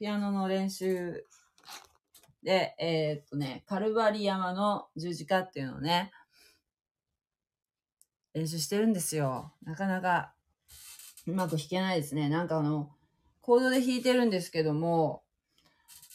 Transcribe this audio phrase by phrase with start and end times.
[0.00, 1.26] ピアノの練習
[2.42, 6.10] で、えーっとね、カルバリ山の十字架っていうのをね、
[8.32, 9.52] 練習してるんですよ。
[9.62, 10.32] なかなか
[11.26, 12.30] うまく弾けないですね。
[12.30, 12.90] なんかあの、
[13.42, 15.22] コードで弾いてるんですけども、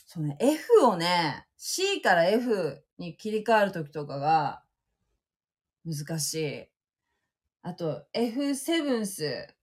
[0.07, 4.63] そうね、F をね、C から F に切り替わるときとかが
[5.85, 6.65] 難しい。
[7.61, 9.55] あと、F セブンスっ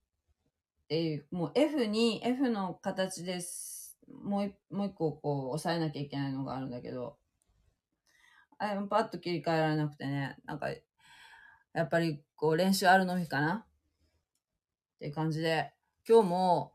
[0.86, 3.71] ていう、もう F に、F の形です。
[4.22, 7.16] もう一もう一個こう押さえなきゃいけないのがあるんだけど、
[8.58, 13.54] あれパッと切り替えられなくてね、なんか、やっぱりこう練習あるのみかな？
[13.54, 15.72] っていう感じで、
[16.08, 16.72] 今日も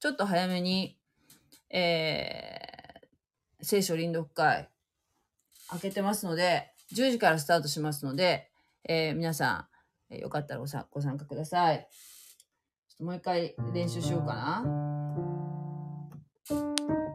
[0.00, 0.98] ちょっと早めに、
[1.70, 4.68] えー、聖書臨読会
[5.70, 8.50] 開けてますので、10時からスタートしますので、
[8.84, 9.68] えー皆さ
[10.10, 11.88] ん、えーよかったらごさご参加ください。
[12.88, 14.89] ちょっともう一回練習しようかな。
[16.50, 17.09] うー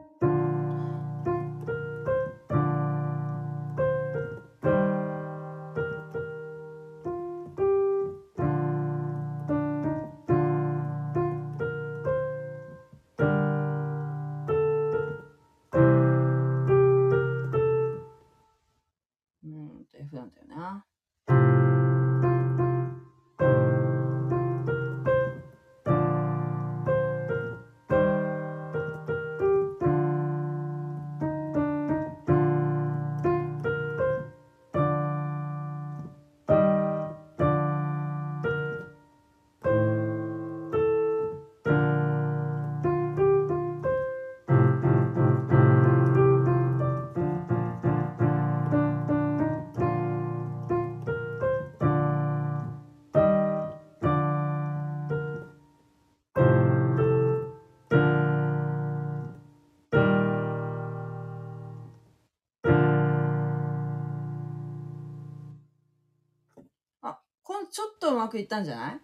[68.36, 69.00] くいったんじゃない？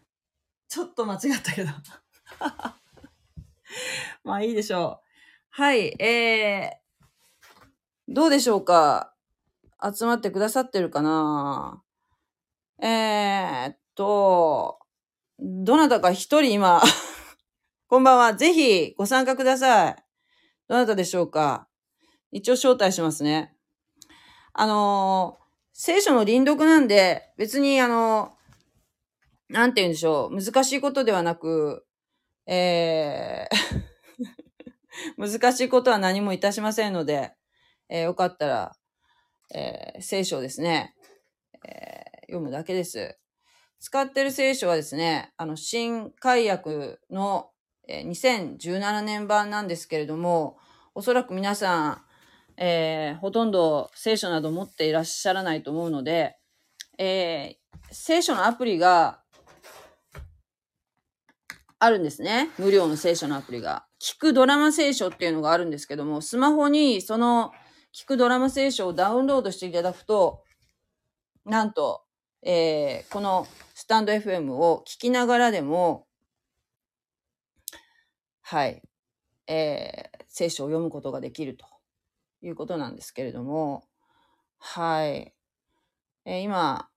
[0.67, 1.69] ちょっと間違ったけど。
[4.23, 5.07] まあいいでしょう。
[5.49, 9.13] はい、えー、どうでしょうか？
[9.81, 11.81] 集まってくださってるかな？
[12.81, 14.79] えーっと、
[15.39, 16.81] どなたか一人今、
[17.87, 18.33] こんばんは。
[18.35, 19.95] ぜひご参加ください。
[20.67, 21.67] どなたでしょうか？
[22.31, 23.55] 一応招待しますね。
[24.53, 25.41] あのー
[25.73, 28.37] 聖書の臨読なんで、別にあの、
[29.51, 31.85] なんて言うんでしょう、難しいことではなく、
[32.47, 33.81] えー
[35.17, 37.33] 難しいことは何もいたしませんので、
[37.89, 38.75] えーよかったら、
[39.53, 40.95] えー聖書をですね、
[41.67, 43.17] えー読むだけです。
[43.81, 47.51] 使ってる聖書はですね、あの、新海訳の、
[47.89, 50.57] えー2017年版なんですけれども、
[50.95, 52.05] おそらく皆さん、
[52.55, 56.37] えーほとんど聖書など持っていらっしゃらないと思うので、
[56.97, 57.61] えー
[57.93, 59.20] 聖書のアプリが
[61.83, 62.51] あるんですね。
[62.59, 63.87] 無料の聖書のアプリが。
[63.99, 67.51] 聞くドラマ聖書っていうのがあるんですけども、スマホにその
[67.91, 70.43] 聞くドラマ聖書をダウンロードしていただくと、
[71.43, 72.03] なんと、
[72.43, 76.05] えーこのスタンド FM を聞きながらでも、
[78.43, 78.83] はい、
[79.47, 81.65] えー聖書を読むことができると
[82.43, 83.85] いうことなんですけれども、
[84.59, 85.33] はい。
[86.25, 86.89] えー今、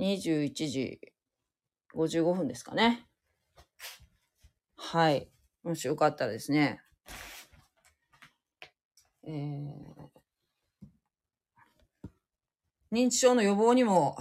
[0.00, 1.00] 21時
[1.94, 3.06] 55分ですかね。
[4.82, 5.28] はい。
[5.62, 6.80] もしよかったらですね。
[9.24, 10.10] えー
[12.90, 14.16] 認知症の予防にも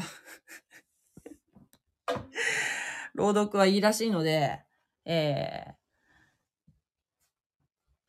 [3.16, 4.64] 朗読はいいらしいので、
[5.06, 5.74] え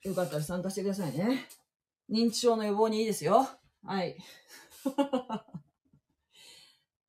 [0.05, 1.47] ーよかったら参加してくださいね。
[2.11, 3.47] 認知症の予防にいいですよ。
[3.85, 4.17] はい。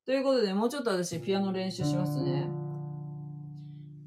[0.06, 2.71] ということで、もうちょっと私、ピアノ練習しますね。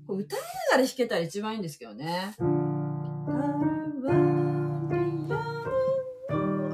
[0.08, 0.46] これ歌いな
[0.78, 2.36] がら弾けたら一番いいんですけどね。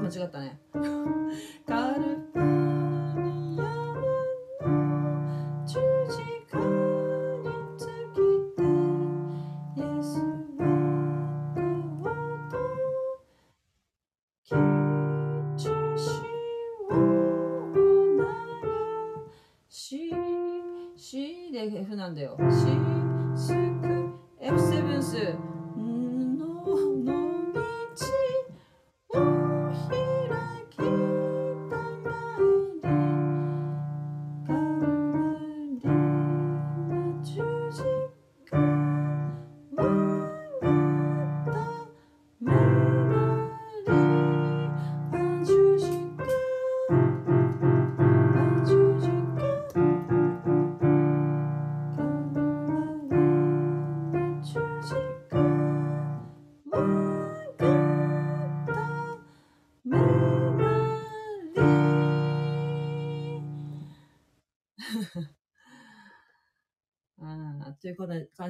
[0.02, 0.60] 間違ったね。
[1.66, 2.02] カル
[2.34, 4.74] バニアの
[5.66, 5.80] 十
[6.10, 6.18] 字
[6.50, 7.48] 架に
[7.78, 8.16] つき
[8.56, 8.60] て
[9.76, 10.60] イエスは
[12.50, 12.60] とう
[14.46, 14.52] と
[15.56, 15.64] 吉
[15.96, 16.04] し
[16.90, 16.92] を
[18.18, 18.68] なよ
[19.70, 19.80] し、
[20.96, 22.36] しで F なんだよ。
[22.50, 23.01] し、
[23.42, 23.56] すく、
[24.40, 25.16] F7 ス。
[25.16, 25.51] の、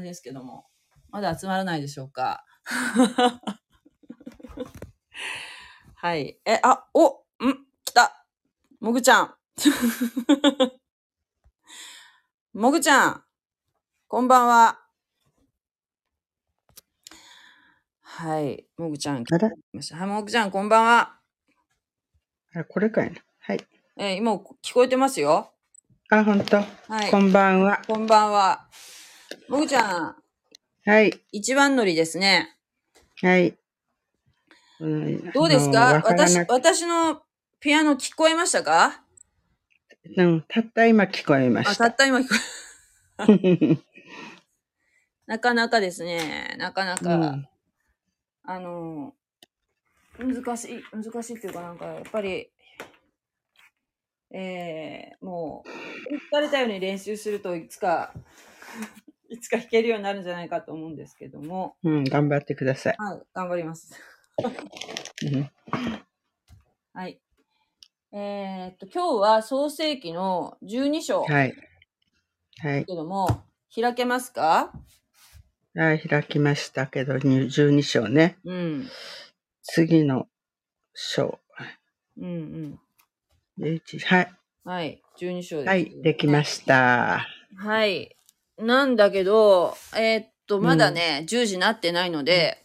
[0.03, 0.67] じですけども、
[1.11, 2.45] まだ集まらないでしょうか？
[5.95, 6.39] はい。
[6.45, 7.15] え、あ、おん
[7.85, 8.25] 来た
[8.81, 9.35] もぐちゃん
[12.53, 13.25] もぐちゃん
[14.09, 14.79] こんばんは。
[18.03, 18.67] はい。
[18.77, 19.97] もぐちゃん来あらました。
[19.97, 21.19] はい、もぐちゃんこんばんは。
[22.55, 23.21] あ、これかいな。
[23.41, 23.67] はい。
[23.97, 25.53] えー今聞こえてますよ。
[26.11, 26.57] あ、ほんと。
[26.89, 27.11] はい。
[27.11, 27.81] こんばんは。
[27.87, 28.69] こんばんは。
[29.49, 30.17] もぐちゃん、
[30.85, 31.21] はい。
[31.33, 32.57] 一番乗りですね。
[33.21, 33.57] はい。
[34.81, 36.03] うんどうですか？
[36.05, 37.23] 私私の
[37.61, 39.03] ピアノ聞こえましたか？
[40.17, 41.95] うん、たった今聞こえまあ、したっ。
[41.97, 42.35] た今聞こ
[43.29, 43.79] え、
[45.27, 47.49] なかなかですね、なかなか、うん
[48.45, 49.15] あの、
[50.19, 52.51] 難しい、難しいっていうかなんか、やっぱり、
[54.33, 55.71] えー、もう、
[56.11, 58.13] 言われたように練習するといつか、
[59.33, 62.97] いつか弾けるようになるんじゃないかと思うんですけども、うん、頑張ってください。
[62.99, 63.99] はい、頑張ります。
[65.25, 65.51] うん
[66.93, 67.19] はい。
[68.13, 71.55] えーっと、今日は創世記の12章けはい。
[72.59, 72.85] はい。
[72.85, 73.43] ども、
[73.75, 74.71] 開けますか？
[75.75, 78.37] はい、開きましたけど、に12章ね。
[78.45, 78.91] うん。
[79.63, 80.29] 次の
[80.93, 81.41] 章。
[82.19, 82.81] うんうん。
[83.59, 84.33] 11はい。
[84.65, 85.03] はい。
[85.19, 85.69] 12章です。
[85.69, 87.27] はい、できました。
[87.57, 88.15] はい。
[88.63, 92.65] なんだけど、えーっと、まだね、10時なってないので、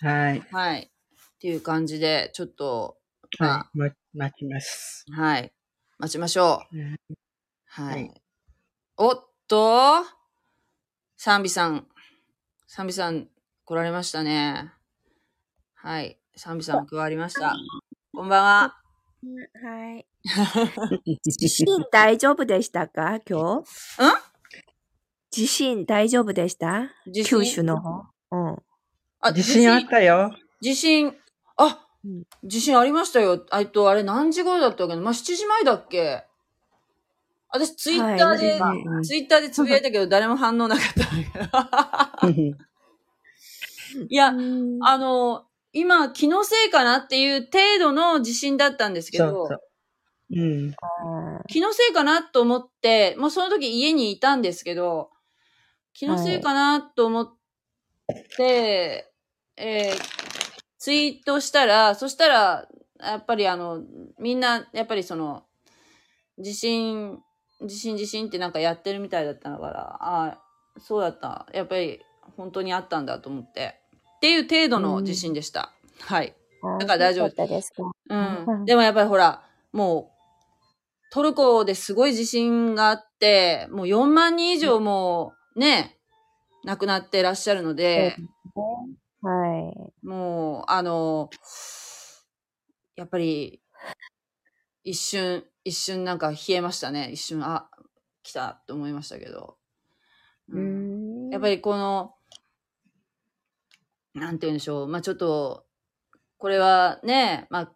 [0.00, 0.40] はい。
[0.50, 0.82] はい。
[0.82, 2.98] っていう感じで、ちょっと、
[3.38, 3.78] まはい。
[3.78, 5.06] ま待ちます。
[5.16, 5.52] あ、はい。
[5.98, 6.76] 待ちましょう。
[6.78, 6.96] うん
[7.66, 7.94] はい。
[7.94, 8.22] はい
[9.00, 10.04] おっと、
[11.16, 11.86] サンビさん。
[12.66, 13.28] サンビさん
[13.64, 14.72] 来られましたね。
[15.74, 16.18] はい。
[16.34, 17.54] サンビさん加わりました。
[18.12, 18.76] こんばんは。
[19.62, 20.06] はい。
[21.92, 23.20] 大丈夫でしたか？
[23.28, 24.27] 今日？
[25.38, 26.90] 地震大丈夫でした？
[27.06, 28.06] 地九州の方？
[28.32, 28.56] うん。
[29.20, 30.34] あ地震あったよ。
[30.60, 31.14] 地震、
[31.56, 33.46] あうん、地震ありましたよ。
[33.52, 35.00] えっと、あれ何時頃だったっけな？
[35.00, 36.24] まあ、7時前だっけ？
[37.50, 40.86] 私、ツイッターで、はいうんツイッターでつぶやいたけど、 誰も反応なかっ
[42.20, 42.28] た。
[42.30, 42.54] い
[44.10, 49.60] や、うんあの、今、気のせいかなっていう程度の地震だったんですけど、そうそう。
[50.30, 50.74] うん。
[51.48, 55.10] 気のせいかなと思って、もうその時家にいたんですけど、
[55.98, 57.36] 気のせいかなと思っ
[58.36, 59.10] て、
[59.56, 60.18] えー
[60.78, 62.68] ツイートしたら、そしたら、
[63.00, 63.82] やっぱりあの、
[64.20, 65.42] みんな、やっぱりその、
[66.38, 67.18] 地震、
[67.66, 70.42] 地震地震ってなんかやってるみたいだったから、ああ、
[70.80, 71.46] そうだった。
[71.52, 72.00] やっぱり
[72.36, 73.80] 本当にあったんだと思って。
[74.18, 75.72] っていう程度の地震でした。
[76.00, 76.36] はい。
[76.78, 78.44] だから大丈夫ですかうん。
[78.46, 85.98] うんでもやっぱりほら、もう、トルコですごい地震があって、もう4万人以上もうね、
[86.64, 88.16] 亡くなってらっしゃるので、
[89.20, 89.72] は
[90.02, 90.06] い。
[90.06, 91.28] もう、あの、
[92.94, 93.60] やっぱり、
[94.84, 97.10] 一瞬、一瞬なんか冷えましたね。
[97.10, 97.68] 一瞬、あ、
[98.22, 99.56] 来たって思いましたけど。
[100.48, 101.30] ううんん。
[101.30, 102.14] やっぱりこの、
[104.14, 104.88] なんて言うんでしょう。
[104.88, 105.66] まあちょっと、
[106.38, 107.72] これはね、まあ、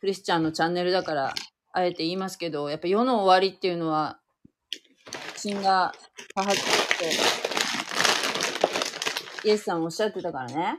[0.00, 1.34] クリスチャンのチャンネルだから、
[1.72, 4.20] あえて言いますけど、やっぱ世の終わりっていうのは、
[5.36, 5.94] 地震が
[6.38, 6.62] 多発し
[9.42, 10.78] て、イエスさんおっしゃってたからね。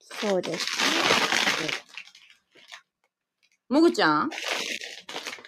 [0.00, 0.66] そうです。
[3.68, 4.30] もぐちゃん？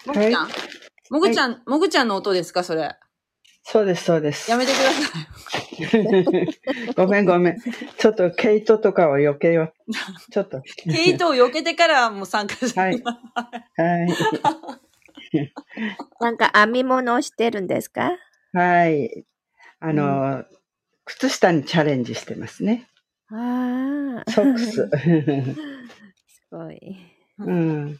[0.04, 0.48] もぐちゃん、
[1.08, 2.94] もぐちゃん、もぐちゃんの音ですかそれ？
[3.62, 4.58] そうです、そうですや。
[4.58, 6.92] めてください。
[6.94, 7.56] ごめん、ごめん。
[7.96, 9.92] ちょっと毛糸とかを避けよう。
[10.30, 10.60] ちょっと。
[10.84, 14.08] ヘイトを避けてからもう参加して、はいはい。
[16.20, 18.10] なんか編み物をしてるんですか？
[18.52, 19.24] はい。
[19.80, 20.44] あの、
[21.04, 22.88] 靴下にチャレンジしてますね。
[23.30, 24.30] ああ。
[24.30, 24.72] ソックス。
[24.72, 24.90] す
[26.50, 26.96] ごい。
[27.38, 27.98] うん。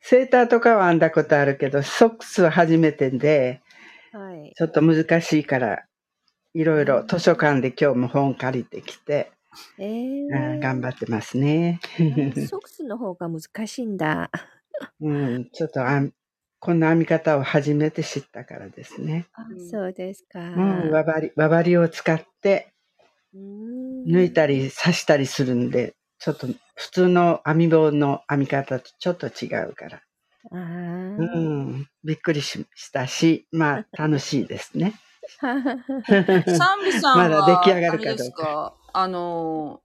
[0.00, 3.62] セーターとかは編んだことあるけど、ソックスは初めてで、
[4.12, 4.52] はい。
[4.56, 5.84] ちょっと難しいから、
[6.54, 9.32] いろいろ図書館で今日も本借りてきて、
[9.78, 11.80] えうんー、頑張ってますね。
[12.48, 14.30] ソックスの方が難しいんだ。
[15.00, 16.12] うん、ちょっとあん
[16.64, 19.26] こんな編み方を初めて知ったからですね。
[19.34, 20.40] あうんそうですか。
[20.40, 22.72] うん、輪針、輪針を使って
[23.34, 30.00] うん抜いたり刺したりするんで、ちょっと普通の編み棒の編み方とちょっと違うから。
[30.52, 34.94] あうーん、びっくりししたし、まあ 楽しいですね。
[35.40, 39.82] サンビさんは、まだ出来上がるかどうかあの、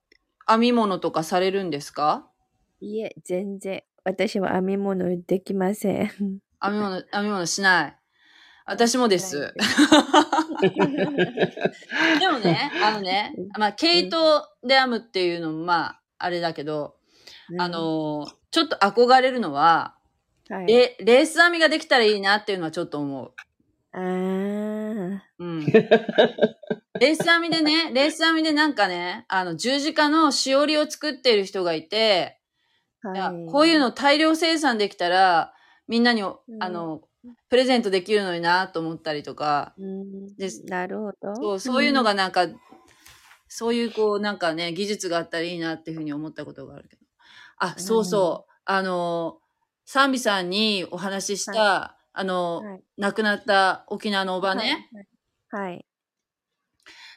[0.48, 2.26] 編み物とかされるんですか？
[2.80, 3.82] いえ、全然。
[4.04, 6.10] 私は編み物できません。
[6.62, 7.96] 編み物、編み物しない。
[8.66, 9.54] 私もです。
[12.20, 16.96] でもね、あのね、まあ、ケイト・で編むっていうのも、まあ、あれだけど、
[17.58, 19.94] あ、のーちょっと憧れるのは、
[20.48, 20.66] はい。
[20.66, 23.32] レレース編みができたらいいなっていうのはちょっと思う。
[25.38, 25.66] うん。
[25.66, 32.38] レース編みでね、レース編みでなんかね、あの、十字架のしおりを作っている人がいて、
[33.02, 33.50] はい。
[33.50, 35.54] こういうの大量生産できたら、
[35.88, 37.02] みんなに、んあの、
[37.48, 41.34] プレゼントできるのになと思ったりとか、うんですなるほど。
[41.36, 42.46] そう、そういうのがなんか、
[43.48, 47.02] そういうこう、なんかね、技術があったらいいなっていうふうに思ったことがあるけど。
[47.58, 48.52] あ、そうそう。
[48.64, 49.38] あの、
[49.84, 54.90] 賛美さんにお話しした、あの、はい亡くなった沖縄のおばね、
[55.50, 55.70] はい。
[55.70, 55.86] はい。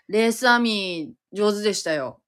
[0.07, 2.21] レース編み上手でしたよ。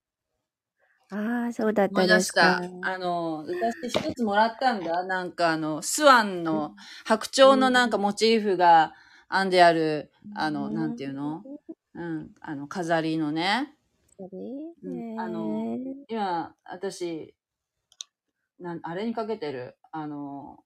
[1.16, 2.92] ああ、そうだっ思い出したですかた。。
[2.92, 5.04] あの、私一つもらったんだ。
[5.06, 8.94] なんかあの、スワンの白鳥のなんかモチーフが
[9.32, 11.46] 編んである、あの、なんていうの？
[11.94, 13.78] うん、あの、飾りのね。
[14.84, 17.36] うんあの今、私、
[18.60, 20.66] なんあれにかけてる、あの、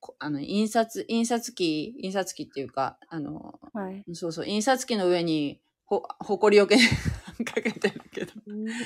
[0.00, 4.04] こあの、印刷、印刷機、印刷機っていうか、あの、はい。
[4.12, 6.76] そうそう、印刷機の上に、ほ、ほこりよけ
[7.44, 8.32] かけてるけど。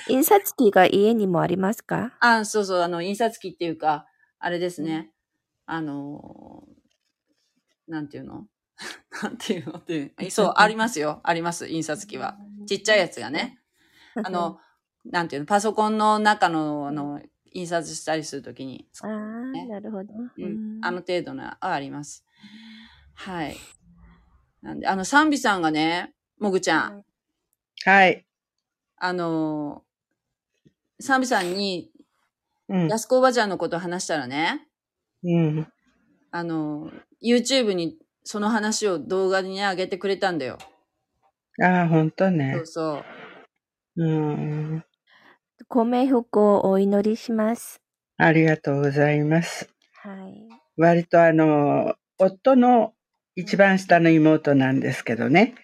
[0.09, 2.13] 印刷機が家にもありますか？
[2.21, 4.07] あ、そうそう、あの、印刷機っていうか、
[4.39, 5.13] あれですね。
[5.67, 6.65] あの、
[7.89, 8.47] なんていうの？
[9.23, 10.31] なんていうのっていう。
[10.31, 11.21] そう、ありますよ。
[11.25, 12.39] あります、印刷機は。
[12.67, 13.61] ちっちゃいやつがね。
[14.23, 14.59] あの、
[15.05, 17.21] なんていうの、パソコンの中の、あの、
[17.53, 19.11] 印刷したりするときに、ああ、
[19.53, 20.15] ねなるほど。
[20.15, 22.25] うん、あの程度のはあります。
[23.15, 23.57] はい。
[24.63, 27.05] なんで、あの、サンビさんがね、もぐちゃん、
[27.85, 28.27] はい。
[28.99, 31.91] あのー、サンビさんに、
[32.69, 32.89] うん。
[32.89, 34.67] 安子おばちゃんのこと話したらね、
[35.23, 35.73] うん。
[36.31, 40.59] あのー、YouTube にその話を動画にね、上げてくれたんだよ。
[41.63, 42.67] ああ、ほんとねそう。
[42.67, 43.05] そ
[43.97, 44.05] う。
[44.05, 44.85] うん。
[45.69, 47.81] ご冥福をお祈りします。
[48.19, 49.69] ありがとうございます。
[50.03, 50.49] はい。
[50.77, 52.93] 割とあの、夫の
[53.35, 55.55] 一番下の妹なんですけどね。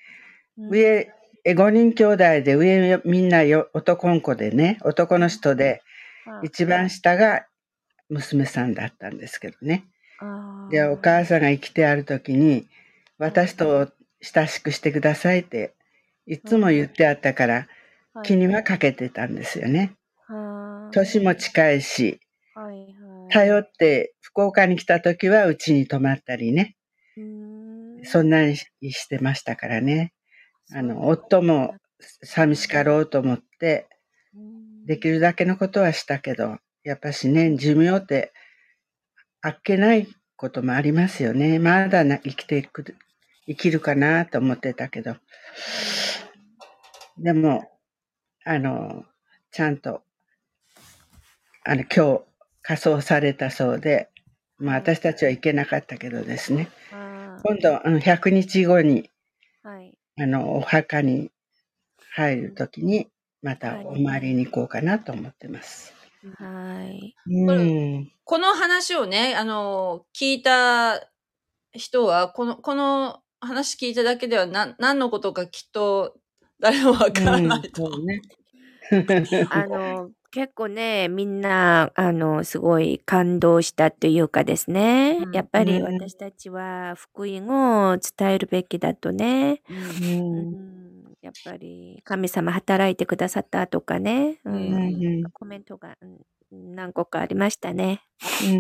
[0.57, 1.13] 上、え
[1.45, 5.83] 5人兄弟で上みんなよ男の子でね、男の人で、
[6.43, 7.47] 一番下が
[8.09, 9.85] 娘さんだったんですけどね。
[10.71, 12.69] で、お母さんが生きてある時に、
[13.19, 15.75] 私と親しくしてくださいって、
[16.27, 17.69] いつも言ってあったから、
[18.23, 19.95] 気にはかけてたんですよね。
[20.93, 22.21] 年も近いし。
[23.31, 26.77] 頼って福岡に来た時はうちに泊まったりね、
[28.05, 30.13] そんなにしてましたからね。
[30.75, 31.77] あの、夫も
[32.23, 33.89] 寂しかろうと思って、
[34.87, 38.33] できるだけのことはしたけど、やっぱしね、寿命って、
[39.41, 41.59] あっけないこともありますよね。
[41.59, 42.97] まだな生きていく、
[43.47, 45.17] 生きるかなと思ってたけど。
[47.19, 47.71] でも、
[48.45, 49.05] あの、
[49.51, 50.03] ちゃんと、
[51.65, 52.23] あの、今日、
[52.63, 54.09] 仮装されたそうで、
[54.59, 56.69] まあ私たちは行けなかったけどですね。
[57.45, 59.11] 今度、あの、100日後に、
[59.63, 59.99] はい。
[60.19, 61.31] あの、お墓に
[62.15, 63.09] 入るときに、
[63.43, 65.95] またお参りに行こうかなと思ってます。
[66.39, 67.15] はい。
[67.27, 68.13] うん。
[68.25, 71.11] この話をね、あの、聞いた
[71.73, 76.15] 人は、この、この話聞いただけでは何、何のことかきっと
[76.61, 77.91] 誰もわからないと。
[77.91, 78.23] そうね。
[79.51, 85.19] あの、結構ね、みんな、あの、すごい感動したというかですね。
[85.19, 89.63] うんやっぱりうん私たちは福音を伝えるべきだとね。
[89.69, 89.93] うん
[90.43, 94.41] うんやっぱり神様働いてくださったとかね。
[94.45, 96.07] ううんんコメントがう
[96.57, 98.03] ん何個かありましたね。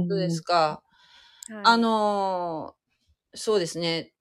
[0.08, 0.82] そうですか。
[1.48, 2.82] はいあのー
[3.34, 4.12] そうですね。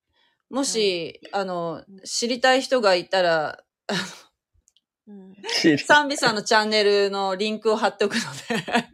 [0.50, 3.94] もし、あの、知りたい人がいたら、あ
[5.12, 8.20] うんのサンビさんのチャンネルのリンクを貼っておくの
[8.64, 8.90] で。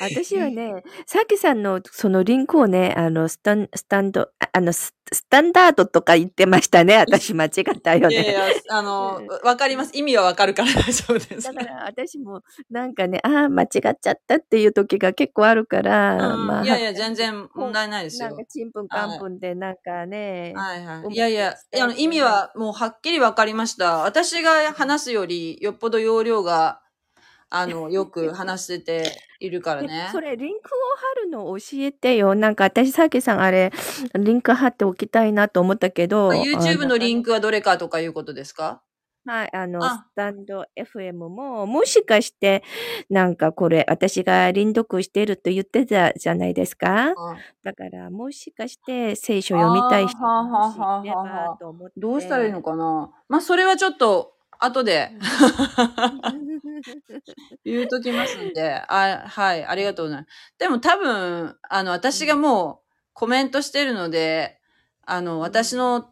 [0.00, 6.96] 私はね、さきさんのそのリンクをね、あの、スタン、スタンド、ああの、ススタンダードとか言ってましたね。
[7.06, 8.14] 私間違ったよね。
[8.14, 9.90] いやいや、あの、わかります。
[9.94, 11.54] 意味はわかるから 大丈夫ですだ。
[11.54, 13.68] から私もなんかね、ああ、間違っ
[14.00, 18.44] ちゃったっていう時が結構あるから、うんまあ、いやいや、全然問題ないですよなんか。
[18.46, 21.14] ちんぷんかんぷんで、なんかね、はいはい。
[21.14, 23.98] いやいや、いやあの意味はもうはっきりわかりました。
[23.98, 26.81] 私が話すよりよっぽど容量が、
[27.54, 30.08] あの、よく話してているからでね。
[30.10, 32.34] それ、リンクを貼るの教えてよ。
[32.34, 33.72] なんか私、さきさんあれ、
[34.18, 36.30] リンク貼っておきたいなと思ったけど。
[36.30, 37.26] あ YouTube のリンク。
[37.26, 38.82] クはどれかとかいうことですか？
[39.24, 42.64] はい、あの、スあ、タンド FM も、もしかして、
[43.08, 47.10] なんかこれ、私が輪読してると言ってたじゃないですか？
[47.10, 47.14] あ
[47.62, 51.56] だから、もしかして聖書読みたい人もしいればはあ。
[51.60, 52.64] と思っどうしたらいいのて。
[52.64, 53.10] かな？
[53.28, 54.32] まあ、それはちょっと、
[54.64, 55.10] 後で
[57.64, 60.30] 言うときますんで、あ、はい、ありがとうございます。
[60.58, 64.60] でも多分、あの、私がもうコメントしてるので、
[65.04, 66.10] あの、私の、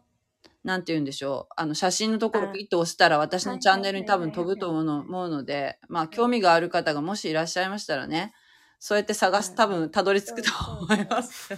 [0.63, 1.53] なんて言うんでしょう。
[1.55, 8.33] あの、写真のところあピッと押したら私はいのチャンネルに多分飛ぶと思うの思うので、まあ、興味がある方がもしいらっしゃいましたらね、
[8.79, 11.49] そうやって探す、多分、たどり着くと思います。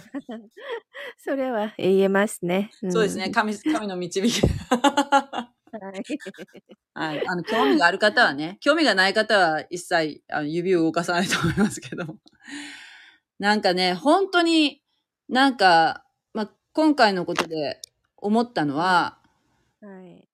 [1.18, 2.70] それは言えますね。
[2.90, 3.28] そうですね。
[3.28, 4.42] ん神、神の導き。
[5.80, 6.04] はい。
[6.94, 7.22] はい。
[7.26, 12.04] あの、興味がある方はね、興味がない方は一切あの指を動かさないと思いますけど。
[13.38, 14.82] なんかね、本当に
[15.28, 17.80] なんか、まあ、今回のことで
[18.16, 19.18] 思ったのは、
[19.80, 20.28] はい。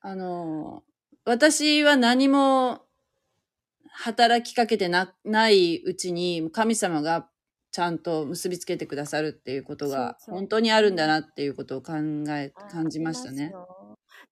[0.00, 0.84] あの、
[1.24, 2.86] 私は何も
[3.88, 7.28] 働きかけてなないうちに神様が
[7.72, 11.92] ちゃんと結びつけてくださるっていうことが本当にあるんだなっていうことを考
[12.28, 13.52] え、あ感じましたね。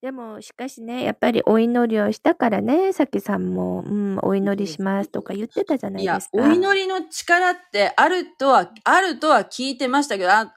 [0.01, 6.43] でも、しかしね、やっぱりお祈りをしたからね、さきさんも、うん、お祈りしますとか言ってたじゃないいやです、か。
[6.43, 10.53] お祈りの力ってあるとは、あるとは聞いてましたけど、あ、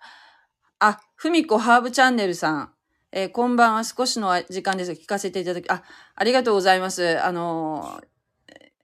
[0.80, 2.72] あ、ふみこハーブチャンネルさん。
[3.10, 3.84] えーこんばんは。
[3.84, 5.82] 少しの時間ですが聞かせていただき、あ、
[6.14, 7.18] ありがとうございます。
[7.24, 8.00] あの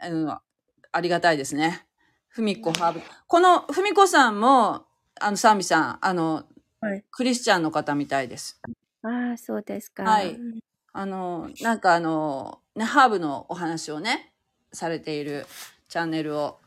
[0.00, 0.40] ー、あの、
[0.92, 1.86] ありがたいですね。
[2.28, 3.02] ふみこハーブ。
[3.26, 4.86] このふみこさんも、
[5.20, 6.44] あの、サンビさん、あの、
[6.80, 8.60] はいクリスチャンの方みたいです。
[9.04, 10.02] ああ、そうですか。
[10.02, 10.60] はいうん
[10.96, 14.32] あの、なんかあの、ね、ハーブのお話をね、
[14.72, 15.44] されている
[15.88, 16.60] チャンネルを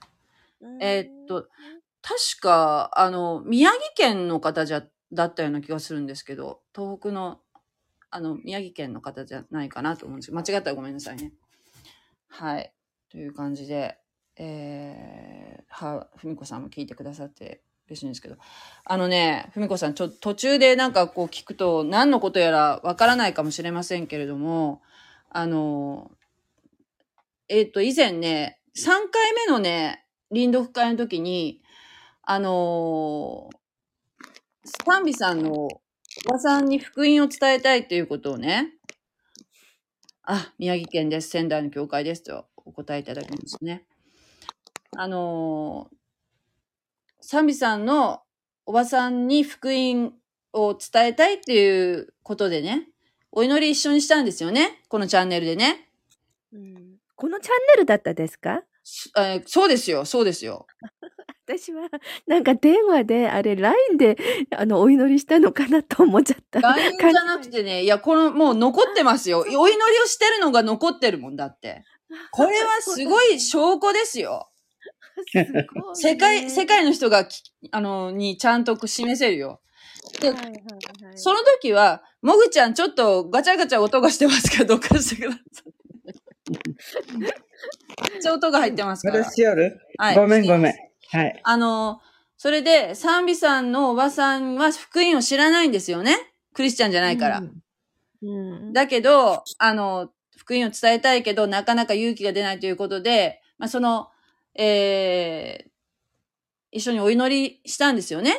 [0.80, 1.47] えーっと、
[2.02, 7.39] 確か、あの、宮城県の方じゃ、だったような気がするんですけど、東北の、
[8.10, 11.34] あの、宮城県の方じゃないかなと思うんですけど、間違ったらごめんなさいね。
[12.30, 12.73] はい。
[13.10, 13.97] という感じで、
[14.36, 18.36] えー、は、ふみこさんも聞いてくださって嬉しいんですけど、
[18.86, 24.82] あのね、ふみこさん、ちょ、途中でなんかこう聞くと、何のことやらわからないかもしれませんけれども、
[25.30, 26.12] あの、
[27.50, 31.62] えっと、以前ね、3回目のね、臨読会の時に、
[32.30, 33.50] あの
[34.65, 35.82] スタンビさんのお
[36.30, 38.73] ばさんに福音を伝えたいということをね、
[40.23, 41.30] あ、宮城県です。
[41.30, 42.23] 仙台の教会です。
[42.23, 43.86] とお答えいただきましたね。
[44.97, 45.89] あの
[47.30, 48.22] サンビさんの
[48.66, 50.13] おばさんに福音
[50.54, 52.88] を伝えたいっていうことでね、
[53.34, 54.82] お祈り一緒にしたんですよね。
[54.88, 55.90] このチャンネルでね。
[56.54, 58.62] うんこのチャンネルだったですか？
[58.82, 60.68] すえーそうですよ、そうですよ。
[61.46, 61.90] 私は、
[62.28, 64.16] なんか電話で、あれ、LINE で、
[64.56, 66.62] あの、お祈りしたのかなと思っちゃった。
[66.62, 69.40] LINE じゃなくてね、いや、この、もう残ってますよ。
[69.40, 71.84] お祈りをしてるのが残ってるもんだって。
[72.32, 74.50] これはすごい証拠ですよ。
[75.94, 79.62] 世界、世界の人がき、あの、にちゃんと示せるよ。
[80.22, 80.62] ではいはいはい
[81.16, 85.68] その時は、もぐちゃんちょっとガチャガチャ音がしてますけど、どっかしてください。
[88.12, 89.24] めっちゃ音が入ってますから。
[89.24, 90.74] 私夜はいごめんごめん。
[91.10, 91.42] はい。
[91.44, 92.00] あの、
[92.38, 96.16] それで、サンビさんのおばさんは福音を知らないんですよね。
[96.54, 97.42] クリスチャンじゃないから。
[98.22, 98.74] うん。
[98.74, 104.10] だけど、あの、福音を伝えたいけど、なかなか勇気が出ないということで、まあ、その、
[104.58, 105.70] えー、
[106.72, 108.34] 一緒にお祈りしたんですよね？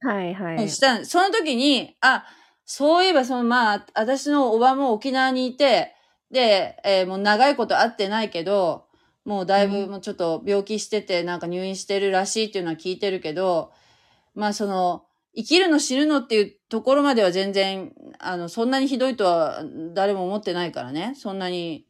[0.00, 0.68] はいはい。
[0.68, 2.24] したんその時に、あ、
[2.64, 5.94] そういえば、その、まあ、私のおばも沖縄にいて、
[6.30, 8.86] で、えーもう長いこと会ってないけど、
[9.24, 13.72] もうだいぶもうちょっと病気してて、なんか入院してるらしいっていうのは聞いてるけど、
[14.34, 21.14] まあその、生きるの死ぬのっていうところまでは全然、あの、そんなにひどいとは誰も思ってないからね。
[21.16, 21.87] そんなに。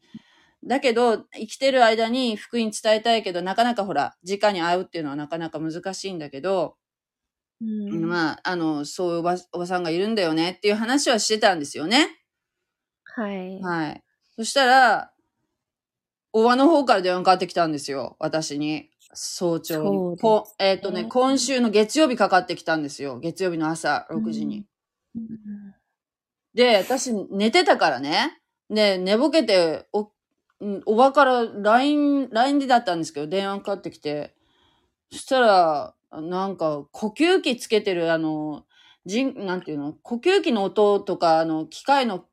[0.64, 6.76] だけど、生きてる間に福音伝えたいけど、なかなかほら、直に会うっていうのはなかなか難しいんだけど、
[7.60, 12.08] うんまあ、あの、そういうおばおばさんがいるんだよねっていう話はしてたんですよね。
[13.04, 13.60] はい。
[13.60, 14.02] はい。
[14.36, 15.12] そしたら、
[16.32, 18.16] おばの方から電話かかってきたんですよ。
[18.20, 18.90] 私に。
[19.14, 19.84] 早朝に。
[19.84, 23.18] そうですこえっ、とね、ね今週の月曜日かかってきたんですよ。
[23.18, 24.66] 月曜日の朝6時に。
[25.16, 25.74] うん
[26.54, 28.40] で、私寝てたからね。
[28.68, 30.08] で、寝ぼけて、お、うん
[30.86, 34.34] おばから LINE、LINE でだったんですけど、電話かかってきて。
[35.10, 38.64] そしたら、なんか、呼吸器つけてる、あの、
[39.06, 39.92] 人、なんていうの？
[40.02, 42.26] 呼吸器の音とか、あの、機械の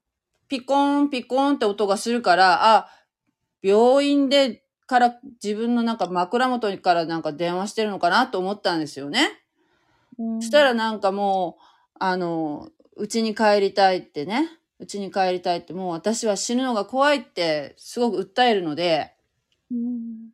[0.47, 2.89] ピコーン、ピコーンって音がするから、あ、
[3.61, 9.41] 病院で、から自分のなんか枕元からなんか電話してるのかなと思ったんですよね。
[10.19, 11.63] うんそしたらなんかもう、
[11.99, 14.47] あの、うちに帰りたいってね、
[14.79, 19.13] うちに帰りたいって、もう私は死ぬのが怖いってすごく訴えるので、
[19.71, 20.29] うん。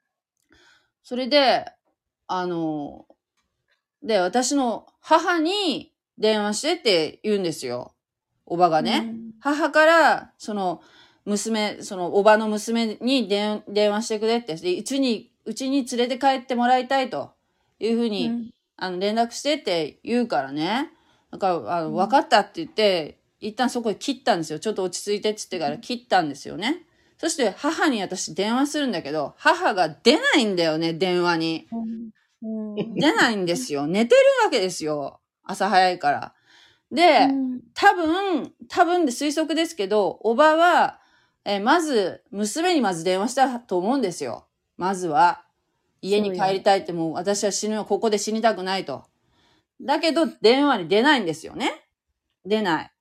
[1.03, 1.65] それで、
[2.27, 3.05] あの、
[4.03, 7.93] で、私の母に電話してって言うんですよ。
[8.45, 9.13] おばがね。
[9.39, 10.81] 母から、その、
[11.25, 17.31] 娘、その、おばの娘に電電話してくれって、でうちに、うちに連れて帰ってもらいたいと
[17.79, 18.49] いうふううに、ん。
[18.77, 20.91] あの、連絡してって言うからね。
[21.31, 24.59] だから、あの、うん分かったって言って、一旦そこで切ったんですよ。
[24.59, 26.85] ちょっと落ち着いてって言ってから切ったんですよね。
[27.17, 31.67] そして母に私電話するんだけど、母が出ないんだよね、電話に。
[32.41, 32.93] うん。
[32.95, 33.87] 出ないんですよ。
[33.87, 35.19] 寝てるわけですよ。
[35.43, 36.33] 朝早いから。
[36.91, 37.29] で、
[37.73, 40.99] 多分、多分で推測ですけど、おばは、
[41.45, 44.47] えーまず、娘にまず電話したと思うんですよ。
[44.77, 45.43] まずは。
[46.01, 47.85] 家に帰りたいってもう私は死ぬよ。
[47.85, 49.05] ここで死にたくないと。
[49.79, 51.87] だけど、電話に出ないんですよね。
[52.45, 52.91] 出ない。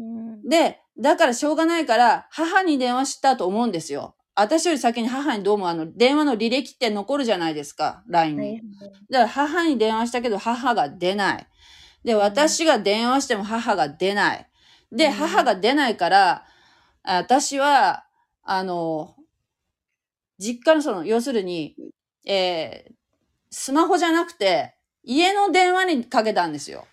[0.00, 0.48] うん。
[0.48, 4.16] で、だからしょうがないから、母に電話したと思うんですよ。
[4.34, 8.02] 私より先に母にどうもあの、電話の履歴って残るじゃないですか。
[8.08, 8.48] LINE に。
[8.48, 8.62] はい
[9.10, 11.46] だから母に電話したけど母が出ない。
[12.04, 14.48] で、私が電話しても母が出ない。
[14.92, 16.44] で、うん母が出ないから、
[17.02, 18.04] あ私は、
[18.42, 19.14] あの、
[20.38, 21.76] 実家のその、要するに、
[22.24, 22.92] えー
[23.50, 26.86] スマホじゃなくて、家の電話にかけたんですよ。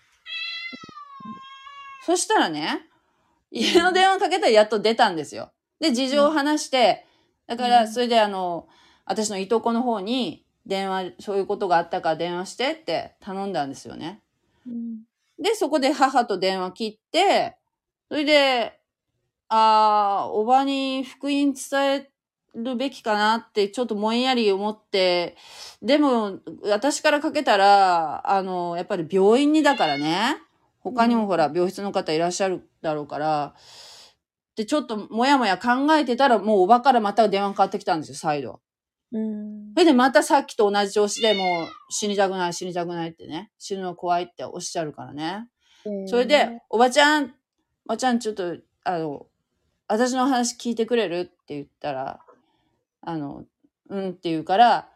[2.04, 2.82] そしたらね、
[3.50, 5.52] 家の電話かけたらやっと出たんですよ。
[5.80, 7.06] で、事情を話して、
[7.46, 8.68] だから、うんそれであの、
[9.04, 14.20] 私のいとこの方に電話、そういうことがあったから電話してって頼んだんですよね。
[14.66, 15.00] うん。
[15.38, 17.56] で、そこで母と電話切って、
[18.08, 18.78] それで、
[19.48, 22.10] ああ、おばに福音伝え
[22.54, 25.36] るべきかなってちょっとぼんやり思って、
[25.80, 30.36] でも、私からかけたら、あの、やっぱり病院にだからね、
[30.90, 33.54] 他にもほら、病室の方いらっしゃるだろうから、
[34.56, 38.60] で、ちょっともやもや考えてたら、もうおばからまた電話かかってきたんですよ、再度。
[39.12, 45.48] うんそれでまたさっきと同じ調子でもう死にたくない死にたくないってね、死ぬの怖いっておっしゃるからね。
[46.06, 47.34] それで、おばちゃん、
[47.86, 49.26] おばちゃんちょっと、あの、
[49.86, 52.20] 私の話聞いてくれるって言ったら、
[53.00, 53.44] あの、
[53.88, 54.88] うんって言うから、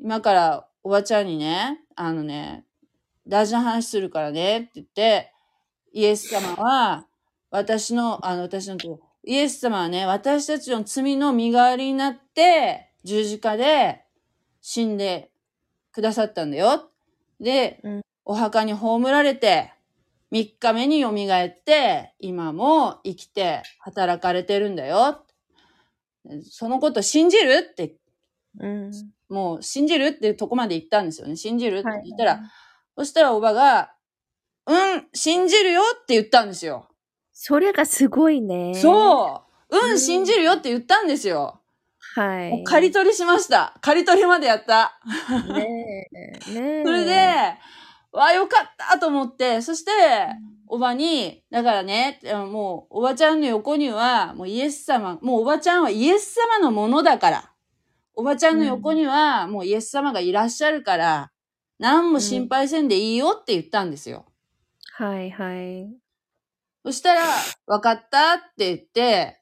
[0.00, 2.65] 今からおばちゃんにね、あのね、
[3.26, 5.32] 大事な話するからねって言って、
[5.92, 7.06] イエス様は、
[7.50, 14.04] 私の、あの、私のとこ、イエス様はね、私たちの罪の身代わりになって、十字架で
[14.60, 15.30] 死んで
[15.92, 16.90] くださったんだよ。
[17.40, 19.72] で、うんお墓に葬られて、
[20.32, 25.24] 3日目に蘇って、今も生きて働かれてるんだよ。
[26.42, 27.94] そのこと信じるって、
[28.58, 28.90] うん。
[29.28, 31.36] もう信じるっていうとこまで言ったんですよね。
[31.36, 32.40] 信じるってはい言ったら、
[32.96, 33.92] そしたらおばが、
[34.66, 36.88] うん、信じるよって言ったんですよ。
[37.32, 38.74] それがすごいね。
[38.74, 41.60] そうう、うんん信じるよって言ったんですよ。
[42.14, 42.50] はい。
[42.50, 43.74] もう借り取りしました。
[43.82, 44.98] 借り取りまでやった。
[45.52, 46.54] ねえ。
[46.54, 46.82] ねえ。
[46.86, 47.14] それで、
[48.12, 49.92] わあ、よかったと思って、そして、
[50.66, 52.18] おばに、だからね、
[52.50, 57.52] もう、おばちゃんの横には、もうイエス様、もうおばちゃんはイエス様のものだから。
[58.14, 61.30] おばちゃんの横には、もうイエス様がいらっしゃるから、
[61.78, 64.26] 何も心配せんでいいよって言ったんですよ。
[64.92, 65.94] はいはい。
[66.84, 67.22] そしたら、
[67.66, 69.40] わかったって言って、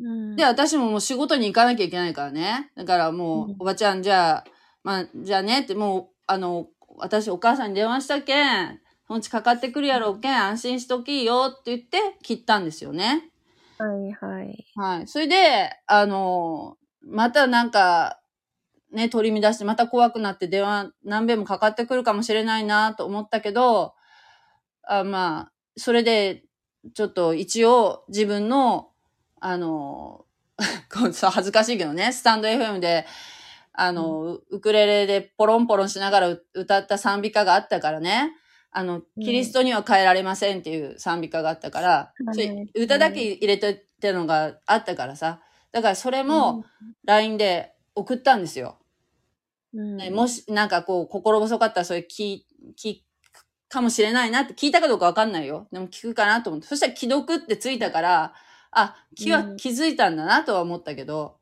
[0.00, 2.70] うんで、私ももう仕事に行かなきゃいけないからね。
[2.76, 4.44] だからもう、うんおばちゃん、じゃあ、
[4.84, 13.30] まあ、じゃあねって、もう、あの、私お母さんに電話したけん、そのうちかかってくるやろうけん、安心しときよって言って切ったんですよね。
[13.78, 14.66] はいはい。
[14.76, 15.06] はい。
[15.08, 18.17] それで、あの、またなんか、
[18.92, 23.94] ね、取り乱して、また怖くなって電話何遍もかかってくるかもしれないなと思ったけど、
[24.82, 26.44] あまあ、それで、
[26.94, 28.90] ちょっと一応自分の、
[29.40, 30.24] あの、
[30.88, 33.06] 恥ずかしいけどね、スタンド FM で、
[33.72, 38.32] あの、ウクレレでポロンポロンしながらう歌った賛美歌があったからね、
[38.70, 39.22] あの、うん。
[39.22, 41.88] キリストには変えられませんっていう賛美歌があったから、
[42.26, 46.64] はいそれ歌だけ入れてってのがあったからさ、だからそれも
[47.04, 48.77] LINE で送ったんですよ。
[49.74, 52.40] うん、ねもし、なんかこう、心細かったらそれ聞、
[52.76, 53.00] 聞
[53.32, 55.68] くかもしれないなって、聞いたかどうかわかんないよ。
[55.72, 56.68] でも聞くかなと思って。
[56.68, 58.34] そしたら既読ってついたから、
[58.70, 61.36] あ、気はうん気づいたんだなとは思ったけど、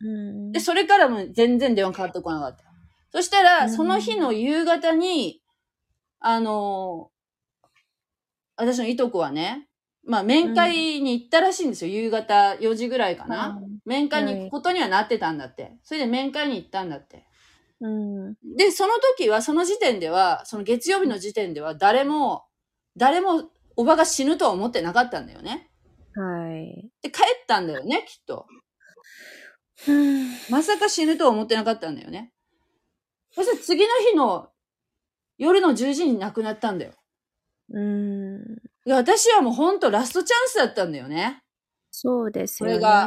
[0.00, 2.64] うん、で、それからも全然電話かかってこなかった。
[3.12, 5.42] そしたうら、んその日の夕方に、
[6.20, 7.10] あの
[8.56, 9.68] 私のいとこはね、
[10.04, 11.92] まあ面会に行ったらしいんですよ。
[11.92, 13.58] 夕方4時ぐらいかな。
[13.84, 15.78] 面会に行くことにはなってたんだって。
[15.82, 17.26] それで面会に行ったんだって。
[17.80, 18.34] うん。
[18.56, 22.44] で、その時は、その時点では、その月曜日の時点では、誰も、
[22.96, 25.70] 誰も、おばが死ぬとは思ってなかったんだよね。
[26.14, 26.90] はい。
[27.02, 28.46] で、帰ったんだよね、きっと。
[30.50, 32.32] まさか死ぬとは思ってなかったんだよね。
[33.32, 34.50] そして次の日の
[35.38, 36.92] 夜の10時に亡くなったんだよ。
[37.72, 38.42] うん。
[38.84, 41.42] いや私はもうほんとラストチャンスだったんだよね。
[41.90, 42.74] そうですよね。
[42.74, 43.04] これが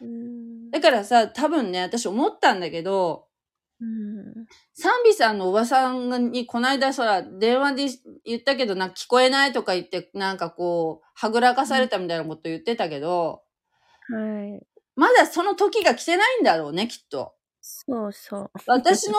[0.00, 3.28] うんだからさ、多分ね、私思ったんだけど、
[3.80, 7.86] うんサンビさんのおばさんにこの間そら電話で
[8.24, 13.42] 言ったけどなんか聞こえないとか言ってなんかこうはぐらかされたみたいなこと言ってたけど、
[14.08, 14.66] はい。
[14.94, 17.34] まだその時が来てないんだろうね、きっと。
[17.60, 18.50] そうそう。
[18.66, 19.18] 私の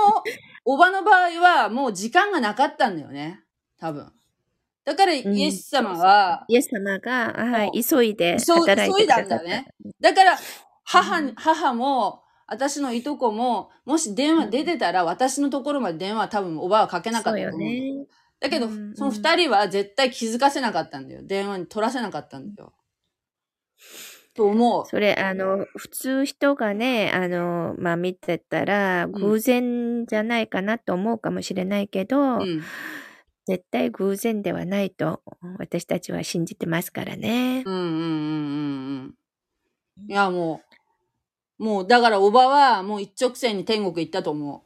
[0.65, 3.43] おばの場合はもう時間がなかったんだよね。
[3.79, 4.11] 多分。
[4.85, 9.21] だからイエス様は、イエス様が、はい、急いで急働いて急いだ。
[9.21, 9.67] んだね。
[9.99, 10.37] だから
[10.83, 17.59] 母に、うん母も、私のいとこも、もし電話出てたら、私のところまで電話多分おばはかけなかったと思う。
[17.59, 18.07] ね。
[18.39, 21.21] だけど、うんその二人は絶対気づかせなかったんだよ。
[21.23, 22.73] 電話に取らせなかったんだよ。
[24.33, 24.85] と思う。
[24.85, 32.63] それ、あの、普通人がね、あの、まあ見てたら、偶然じゃないかなと思うかもしれないけど、うん。
[33.47, 35.21] 絶対偶然ではないと
[35.57, 37.71] 私たちは信じてますからねう。
[37.71, 39.15] んうんうんうん
[39.99, 40.09] うん。
[40.09, 40.66] いや、もう、
[41.57, 44.63] もう、だからおばはもう一直線に天国行ったと思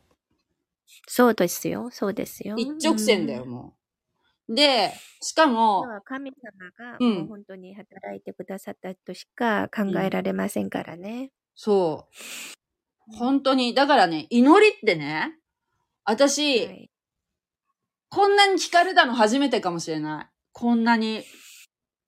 [1.08, 2.56] そうですよ、そうですよ。
[2.56, 2.62] う。
[2.62, 3.74] 一直線だよ、うんも
[4.50, 4.56] う。
[4.56, 11.32] で、しか今も、は神様がうんもう本当に働いてくださったとしか考えられませんからね。
[11.56, 13.16] そう。
[13.18, 15.38] 本当に、だからね、祈りってね、
[16.06, 16.92] 私、はい
[18.14, 20.26] こんなに聞かれたの初めてかもしれない。
[20.52, 21.24] こんなに。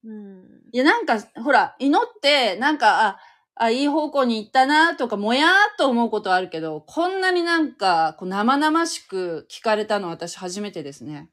[0.03, 0.43] うん
[0.73, 3.19] いや、なんか、ほら、祈って、なんか、あ、
[3.55, 11.29] あ、いい方向に行ったなとか、もやーっと思うことはあるけど、こんなになんか、こう生々しく聞かれたの私初めてですね。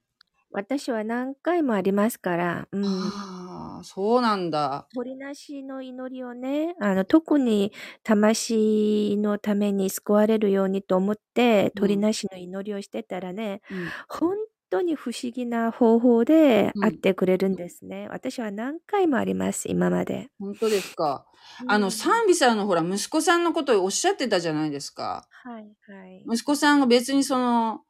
[0.52, 4.88] 私は何回もありますから、うん、ああ、そうなんだ。
[4.92, 13.94] 鳥なしの祈りをね、あの特に魂のために救われるようにと思って、うん鳥なしの祈りをしてたらね、うん。
[14.08, 14.36] 本
[14.70, 18.08] 当に不思議な方法でうん会ってくれるんですね。
[18.10, 20.28] 私は何回もあります、今まで。
[20.38, 21.26] 本当ですか。
[21.66, 25.26] あの、うんサンビさんのほら、息子さんのことをおっしゃってたじゃないですか。
[25.30, 26.24] はいはい。
[26.26, 27.82] 息子さんが別にその、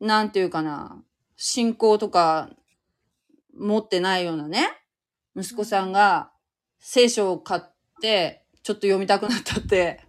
[0.00, 1.02] なんていうかな、
[1.36, 2.50] 信仰とか
[3.54, 4.68] 持ってないようなね、
[5.36, 6.30] 息子さんが
[6.78, 7.62] 聖書を買っ
[8.00, 10.00] て、ちょっと読みたくなったって、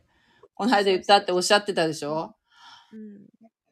[0.54, 2.36] この間言ったっておっしゃってたでしょ
[2.92, 3.30] うん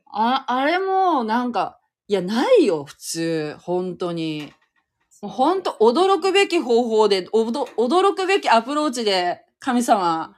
[0.10, 1.77] あ、あれもなんか、
[2.08, 4.54] いや、ないよ、普通、本当に。
[5.22, 10.36] もう本当驚くべき方法で、おど驚くべきアプローチで、神様、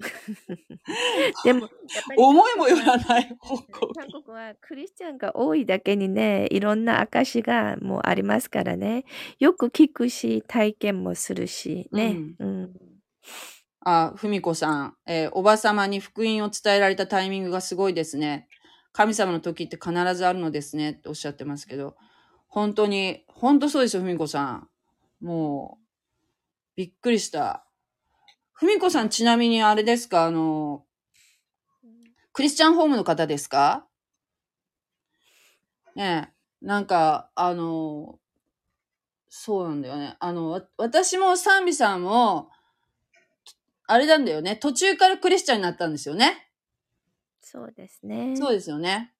[1.44, 1.68] でも、
[2.16, 9.04] 思いもよらない方向韓国はクリスチャンが多いだけにね、いろんな証がもうありますからね。
[9.38, 12.16] よく聞くし、体験もするしね。
[12.38, 12.72] うん。
[13.80, 18.46] あ、ふみこさん、えーおばさまに福音を伝えられたタイミングがすごいですね。
[18.92, 21.96] 神様の時って必ずあるのですねっておっしゃってますけど、
[22.48, 24.68] 本当に、本当そうですよ、ふみこさん。
[25.20, 25.86] もう、
[26.76, 27.64] びっくりした。
[28.52, 30.24] ふみこさん、ちなみにあれですか？
[30.24, 30.84] あの、
[32.32, 33.86] クリスチャンホームの方ですか？
[35.94, 38.18] ねえ、なんか、あの、
[39.28, 40.16] そうなんだよね。
[40.18, 42.50] あの、私もサンビさんも、
[43.86, 44.56] あれなんだよね。
[44.56, 46.49] 途中からクリスチャンになったんですよね。
[47.42, 48.36] そうですね。
[48.36, 49.12] そうですよね。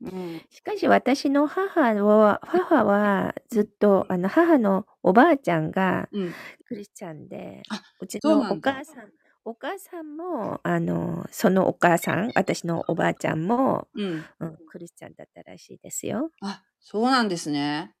[0.00, 0.40] うん。
[0.50, 6.32] しかし私の母は、母はずっと、あの、母のおばあちゃんがうん。
[6.66, 9.10] クリスチャンであ、うちのおそうなんだ母さん、
[9.44, 14.26] お母さんも、あの、そのお母さん、私のおばあちゃんも、うん。
[14.40, 16.30] うん、クリスチャンだったらしいですよ。
[16.42, 17.94] あ、そうなんですね。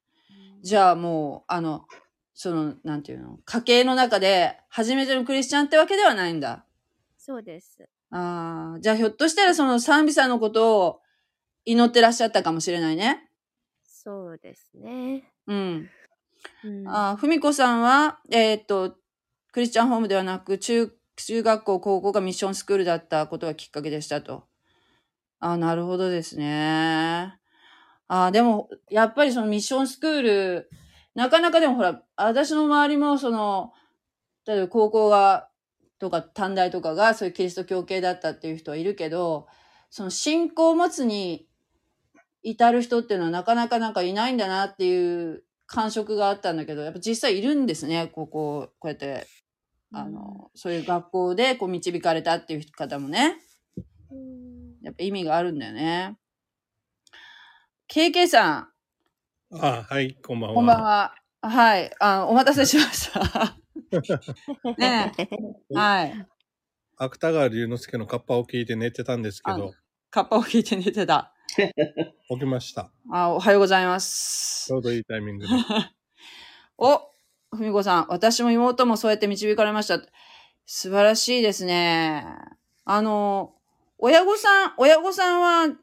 [0.62, 1.86] じゃあもう、あの、
[2.34, 6.64] その、なんていうの、家系の中で初めてのクリスチャンってわけではないんだ。
[7.18, 7.88] そうです。
[8.10, 11.00] ああ、じゃあひょっとしたらその賛美さんのことを
[11.64, 13.30] 祈ってらっしゃったかもしれないね。
[13.84, 15.24] そうですね。
[15.46, 15.88] うん。
[16.64, 18.96] うん、あーふみこさんは、えーっと、
[19.52, 24.44] クリスチャンホームではなく、中、中学校、高校がミッションスクールだったことがきっかけでしたと。
[25.40, 27.38] あーなるほどですね。
[28.08, 30.70] あーでも、やっぱりそのミッションスクール、
[31.14, 33.72] なかなかでもほら、私の周りもその、
[34.46, 35.47] 例えば高校が、
[35.98, 39.46] とか短大とかがそういうキリスト教系だったっていう人はいるけど、
[39.90, 41.48] その信仰を持つに
[42.42, 49.26] 至る人っていうのはなかなかなんかいないんだなっていう感触があったんだけど、やっぱ実際いるんですね、ここ、こうやって、
[49.92, 53.36] あの、そういう学校でこう導かれたっていう方もね。
[54.10, 54.38] うん
[54.82, 56.16] やっぱ意味があるんだよね。
[57.92, 58.70] KK さ
[59.50, 60.54] あ、はい、こんばんん、は。
[60.54, 61.14] こんばんは。
[61.42, 61.90] はい。
[62.00, 63.56] あお待たせしました。
[64.78, 65.28] ねえ。
[65.74, 66.26] はい。
[66.96, 69.72] 芥川龍之介のカッパを聞いて寝てたんですけど、
[70.10, 71.32] カッパを聞いて寝てた。
[71.56, 72.90] 起きました。
[73.10, 74.72] あおはようございますち。
[74.72, 75.52] ょうどいいタイミングで。
[76.76, 77.10] お、
[77.54, 80.00] ふみこさん、私も妹もそうやって導かれました。
[80.66, 82.26] 素晴らしいですね。
[82.84, 83.54] あの、
[83.98, 85.76] 親御さん、親御さんは、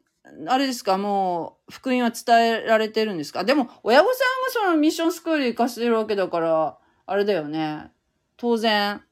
[0.47, 3.43] あれですか、もう、福音は伝えられてるんですか？
[3.43, 4.23] でも、親御さ
[4.59, 7.91] んがそのミッションスクール行かせてるわけだから、あれだよね。
[8.37, 9.03] 当然、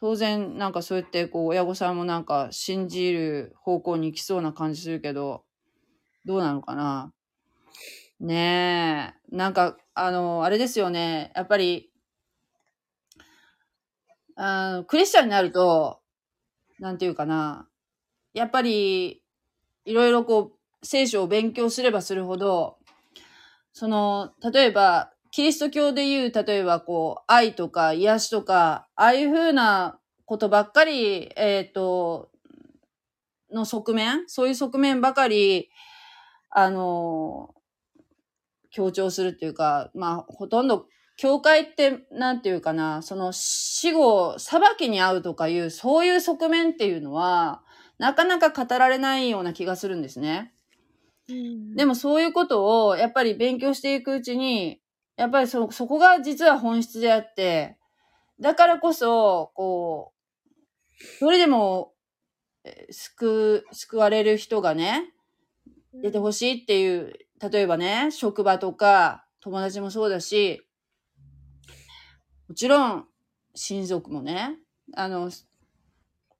[0.00, 5.44] 当然、なんかそうやって、こう、親御さんもなんか信じる方向に行きそうな感じするけど、
[6.24, 7.12] どうなのかな
[8.20, 9.36] ねえ。
[9.36, 11.32] なんか、あの、あれですよね。
[11.34, 11.90] やっぱり、
[14.36, 16.00] あークリスチャンになると、
[16.80, 17.68] なんていうかな。
[18.34, 19.22] やっぱり、
[19.86, 22.78] いろいろこう、聖書を勉強すればするほど、
[23.72, 32.30] その、例えば、キリスト教でいう、例えばこう、愛とか癒しとか、ああいう風なことばっかり、えっ、と、
[33.52, 35.70] の側面そういう側面ばかり、
[36.50, 37.52] あの、
[38.70, 47.64] 強調するっていうか、まあ、ほとんど、教会って、なんていうかな、その死後、裁きに遭うとかいう、そういう側面っていうのは、
[47.98, 50.54] なかなか語られないような気がするんですね。
[51.74, 54.80] でもそういうことを、やっぱり勉強していくうちに、
[55.16, 57.78] やっぱりそ、そこが実は本質であって、
[58.40, 61.92] だからこそ、こう、それでも、
[62.64, 65.12] えー救う、救われる人がね、
[66.02, 70.62] 出てほしいっていう、例えばね、職場とか友達もそうだし、
[72.48, 73.06] もちろん
[73.54, 74.56] 親族もね、
[74.94, 75.30] あの、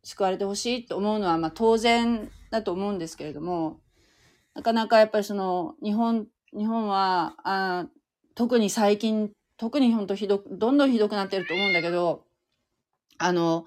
[0.03, 3.81] 救われてほしいと思うのはまあ当然だと思うんですけれども、
[4.55, 7.87] なかなかやっぱりその日本、日本は、あ
[8.35, 12.25] 特に最近、特に本当ひどく、どんどんひどくなってると思うんだけど、
[13.19, 13.65] あの、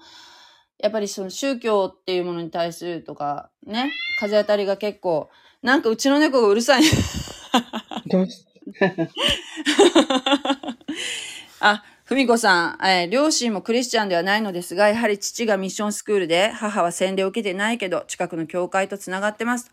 [0.78, 5.30] やっぱりその宗教っていうものに対するとか、ね、風当たりが結構、
[5.62, 6.82] なんかうちの猫がうるさい。
[8.06, 8.44] どうし
[11.60, 19.70] あ、ふみこさん、えー両親もクリスチャンではないのですが、やはり父がミッションスクールで、母は洗礼を受けてないけど、近くの教会とつながってます。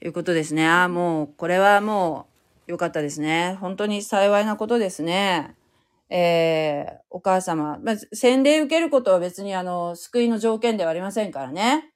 [0.00, 0.66] ということですね。
[0.66, 2.33] あーもう、これはもう、
[2.66, 3.56] よかったですね。
[3.60, 5.54] 本当に幸いなことですね。
[6.10, 11.92] えーお母様、まず、洗礼受けることは別に、あの、救いの条件ではありませんからね。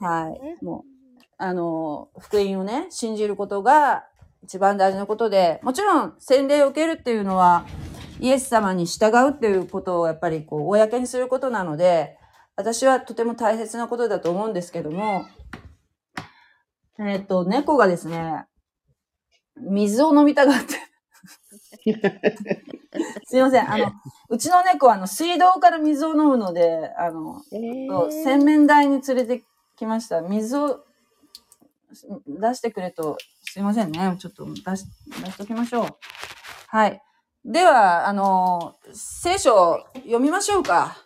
[0.00, 0.30] は
[0.60, 0.64] い。
[0.64, 4.04] もう、あの、福音をね、信じることが
[4.42, 7.66] 一番大事なことで、もちろん洗礼を受けるっていうのは、
[8.18, 12.18] イエス様に従うっていうことをやっぱりこう、公にすることなので、
[12.56, 15.24] 私はとても大切なことだと思うんですけども、
[16.98, 18.46] えっ、と、猫がですね、
[19.56, 20.74] 水を飲みたがって、
[23.26, 23.72] すいません。
[23.72, 23.92] あの、
[24.28, 27.42] うちの猫はあの、水道から水を飲むので、あの、
[27.88, 29.44] そう洗面台に連れて
[29.76, 30.20] きました。
[30.22, 30.84] 水を
[32.26, 34.16] 出してくれと、すいませんね。
[34.18, 34.84] ちょっと出し、
[35.24, 35.88] 出しときましょう。
[36.68, 37.00] はい。
[37.44, 40.96] では、あの、聖書を読みましょうか。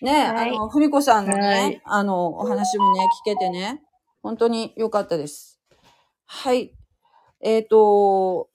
[0.00, 3.82] ね、はいあの、ふみこさんのね、はいあの、お話もね、聞けてね、
[4.22, 5.60] 本当に良かったです。
[6.26, 6.72] はい。
[7.42, 8.48] えっ、と、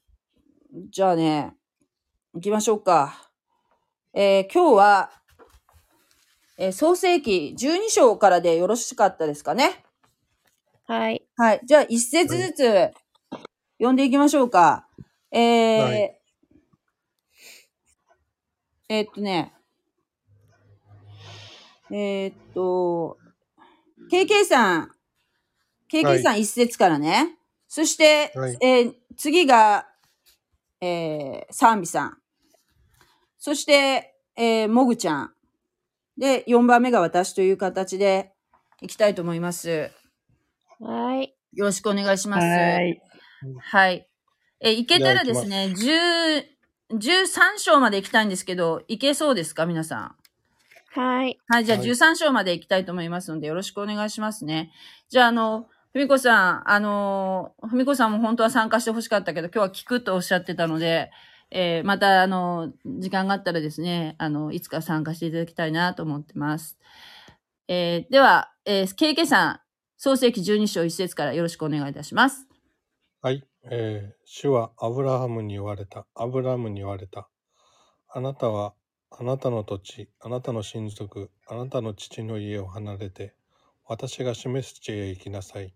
[0.91, 1.53] じゃあね、
[2.33, 3.31] 行きましょうか。
[4.13, 5.11] えー今日は、
[6.57, 9.83] えー創世記12章からでよろしかったですかね？
[10.85, 11.27] はい。
[11.35, 11.61] はい。
[11.65, 12.91] じゃあ、一節ずつ
[13.77, 14.87] 読んでいきましょうか。
[15.31, 16.13] えーはい
[18.89, 19.53] えーっとね、
[21.91, 23.17] えーっと、
[24.09, 24.91] KK さん、
[25.91, 27.36] KK さん一節からね。
[27.67, 29.87] そして、はいえー次が、
[30.79, 32.17] えー、賛美さん。
[33.39, 35.33] そして、えー、もぐちゃん。
[36.17, 38.31] で、4番目が私という形で
[38.81, 39.89] いきたいと思います。
[40.79, 41.35] はい。
[41.53, 42.45] よろしくお願いします。
[42.45, 43.01] はい。
[43.59, 44.07] はい。
[44.59, 46.45] え、いけたらですね、10、
[46.95, 50.15] 13章まで行きたいんですけど、いけそうですか皆さ
[50.95, 50.99] ん？
[50.99, 51.39] はい。
[51.47, 54.71] はい、じゃあはい13章まで行きたいと思いますので、よろしくお願いしますね。
[55.09, 61.11] じゃあ、あの、ふみこさん、あの、ふみこさんも本当は参加してほしかったけど、今日は聞くとおっしゃってたので、
[61.49, 66.77] えーまた、あの、時間があったらですね、あの、いつか参加していただきたいなと思ってます。
[67.67, 69.59] えーでは、えー、KK さん、
[69.97, 72.47] 創世記12章1節からよろしくお願いいたします。
[73.21, 76.05] はい、えー主はアブラハムに言われた。
[76.13, 77.29] アブラハムに言われた。
[78.09, 78.73] あなたは
[79.09, 83.33] あなたの土地、あなたの親族、あなたの父の家を離れて、
[83.87, 85.73] 私が示す地へ行きなさい。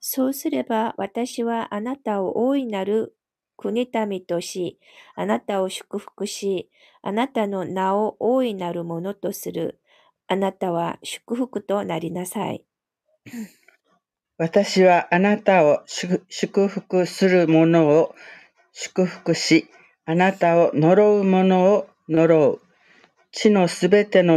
[0.00, 3.16] そうすれば私はあなたを大いなる
[3.56, 4.78] 国民とし、
[5.14, 6.70] あなたを祝福し、
[7.02, 9.80] あなたの名を大いなるものとする。
[10.26, 12.64] あなたは祝福となりなさい。
[14.38, 18.14] 私はあなたを祝福する者を
[18.72, 19.68] 祝福し、
[20.04, 22.60] あなたを呪う者を呪う。
[23.30, 24.36] 地のすべての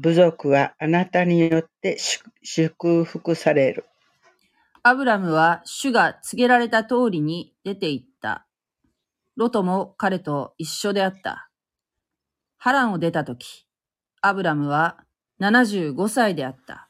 [0.00, 1.98] 部族はあなたによって
[2.42, 3.84] 祝福される。
[4.84, 8.46] アブラムは主が告げられた通りに出て行った。
[9.34, 11.50] ロトも彼と一緒であった。
[12.58, 13.66] ハランを出たとき、
[14.20, 14.98] アブラムは
[15.40, 16.88] 75歳であった。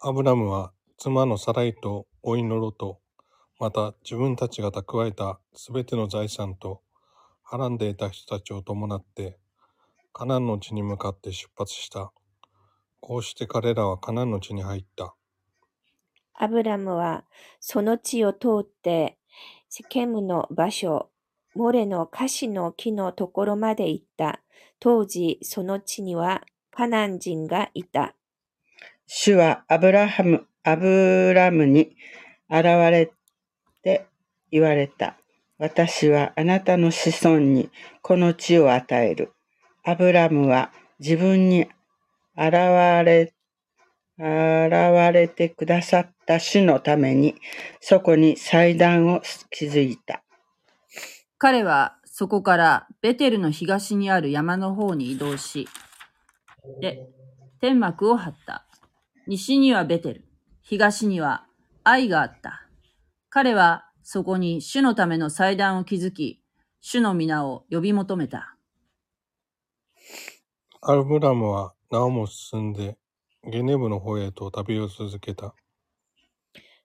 [0.00, 2.98] アブラムは妻のサライと老いのロト、
[3.60, 6.82] また自分たちが蓄えたすべての財産と、
[7.44, 9.38] ハランで得た人たちを伴って、
[10.12, 12.12] カナンの地に向かって出発した。
[13.00, 15.14] こうして彼らはカナンの地に入った。
[16.34, 17.24] アブラムは
[17.60, 19.18] その地を通って
[19.68, 21.10] セケムの場所、
[21.54, 24.42] モレのカシの木のところまで行った。
[24.78, 28.14] 当時その地にはカナン人がいた。
[29.06, 31.96] 主はアブラハム、アブラムに
[32.48, 33.12] 現れ
[33.82, 34.06] て
[34.50, 35.16] 言われた。
[35.58, 37.70] 私はあなたの子孫に
[38.02, 39.32] この地を与える。
[39.84, 41.68] アブラムは自分に
[42.36, 42.52] 現
[43.04, 43.32] れ
[44.20, 47.36] 現れてくださった主のために、
[47.80, 50.22] そこに祭壇を築いた。
[51.38, 55.68] 彼はそこからベテルの東にある山の方に移動し、
[56.82, 57.08] で、
[57.62, 58.66] 天幕を張った。
[59.26, 60.24] 西にはベテル、
[60.60, 61.46] 東には
[61.82, 62.66] 愛があった。
[63.30, 66.42] 彼はそこに主のための祭壇を築き、
[66.82, 68.54] 主の皆を呼び求めた。
[70.82, 72.96] アルブラムはなおも進んで
[73.44, 75.54] ゲネブの方へと旅を続けた。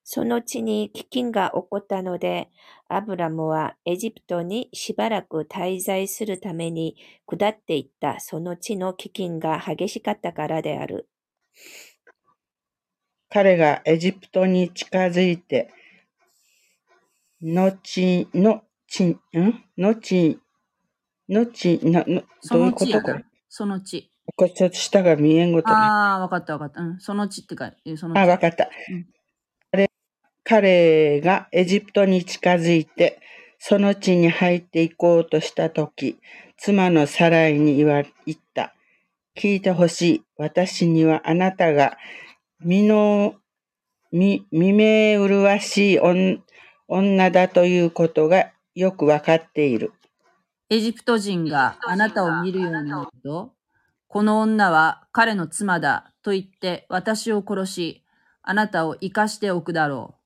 [0.04, 2.50] その地に飢饉が起こったので、
[2.90, 11.08] アブラムはエジプトにしばらく滞在するために下っていったその地の飢饉が激しかったからである。
[13.30, 15.72] 彼がエジプトに近づいて、
[17.42, 19.64] 後のち、ん？
[19.78, 20.40] 後、
[21.30, 23.26] 後、な、の、どういうことこれ
[23.58, 24.12] その地。
[24.36, 25.76] これちょっと下が見えんごとに。
[25.76, 26.82] ああ、わかったわかった。
[26.82, 27.00] うん。
[27.00, 28.68] その地ってか、そのあ、わかった。
[28.90, 29.08] うん
[29.72, 29.90] 彼。
[30.44, 33.22] 彼がエジプトに近づいて、
[33.58, 36.20] その地に入っていこうとしたとき、
[36.58, 38.76] 妻のサライに言わ言った。
[39.38, 40.24] 聞いてほしい。
[40.36, 41.96] 私にはあなたが
[42.60, 43.36] 身の、
[44.12, 46.00] 身、身目麗しい
[46.90, 49.94] 女だということがよくわかっている。
[50.70, 53.56] エジプト人があなたを見るようになると、
[54.08, 58.04] この女は彼の妻だと言って私を殺し、
[58.42, 60.22] あなたを生かしておくだろう。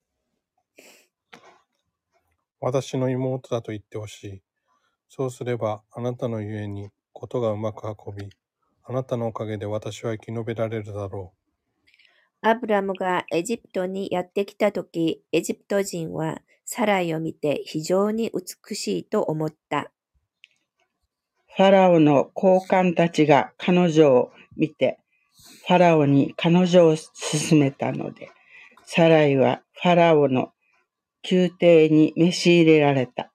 [2.61, 4.43] 私の妹だと言ってほしい。
[5.09, 8.29] そうすればあなたのゆえにことがうまく運び、
[8.83, 11.39] あなたのおかげで私は生き延びられるだろう。
[12.41, 19.93] アブラムがエジプトにやってきたとき、エジプト人はサライを見て非常に美しいと思った。
[21.55, 24.99] ファラオの高官たちが彼女を見て、
[25.67, 28.31] ファラオに彼女を勧めたので、
[28.85, 30.51] サライはファラオの
[31.29, 33.31] 宮廷に召し入れられた。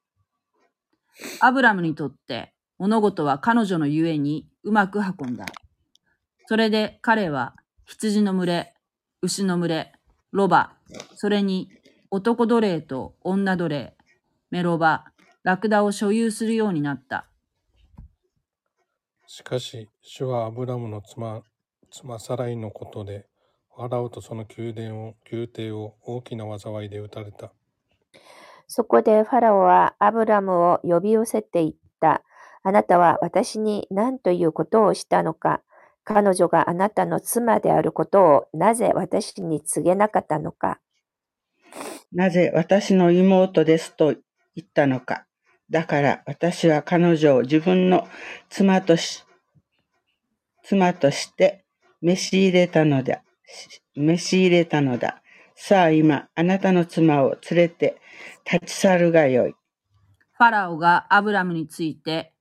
[1.40, 5.46] アブラムにとって物事は彼女のゆえにうまく運んだ。
[6.46, 7.54] それで彼は
[7.86, 8.74] 羊の群れ、
[9.22, 9.92] 牛の群れ、
[10.32, 10.72] ロバ、
[11.14, 11.70] それに
[12.10, 13.96] 男奴隷と女奴隷、
[14.50, 15.04] メロバ、
[15.42, 17.26] ラクダを所有するようになった。
[19.36, 21.42] しかし、主はアブラムの妻、
[21.90, 23.26] 妻サライのことで、
[23.74, 27.50] ファラオとその宮殿を、宮廷を大きな災いで打たれた。
[28.68, 32.22] そこでファラオはアブラムを呼び寄せていった。
[32.62, 35.62] あなたは私に何ということをしたのか。
[36.04, 40.78] 彼女があなたの妻であることをなぜ私に告げなかったのか。
[42.12, 44.14] なぜ私の妹ですと
[44.54, 45.26] 言ったのか。
[45.74, 48.06] だから私は彼女を自分の
[48.48, 49.24] 妻とし、
[50.62, 51.64] 妻として
[52.00, 53.24] 召し入れたのだ。
[53.96, 55.20] 召し入れたのだ。
[55.56, 58.00] さあ今、あなたの妻を連れて
[58.48, 59.56] 立ち去るがよい。
[60.34, 62.32] ファラオがアブラムについて、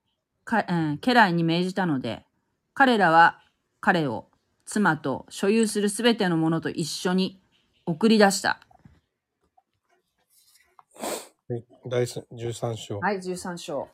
[0.44, 2.28] かえー、家来に命じたので、
[2.76, 3.40] 彼らは
[3.80, 4.28] 彼を
[4.68, 7.42] 妻と所有するすべてのものと一緒に
[7.88, 8.60] 送り出した。
[11.50, 13.00] 第13章。
[13.00, 13.90] はい、13章。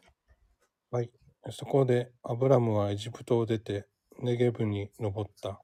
[0.91, 1.09] はい。
[1.49, 3.87] そこで、アブラムはエジプトを出て、
[4.19, 5.59] ネゲブに登った。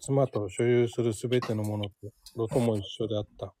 [0.00, 1.92] 妻と所有するすべてのものと、
[2.34, 3.54] ロトも一緒であった。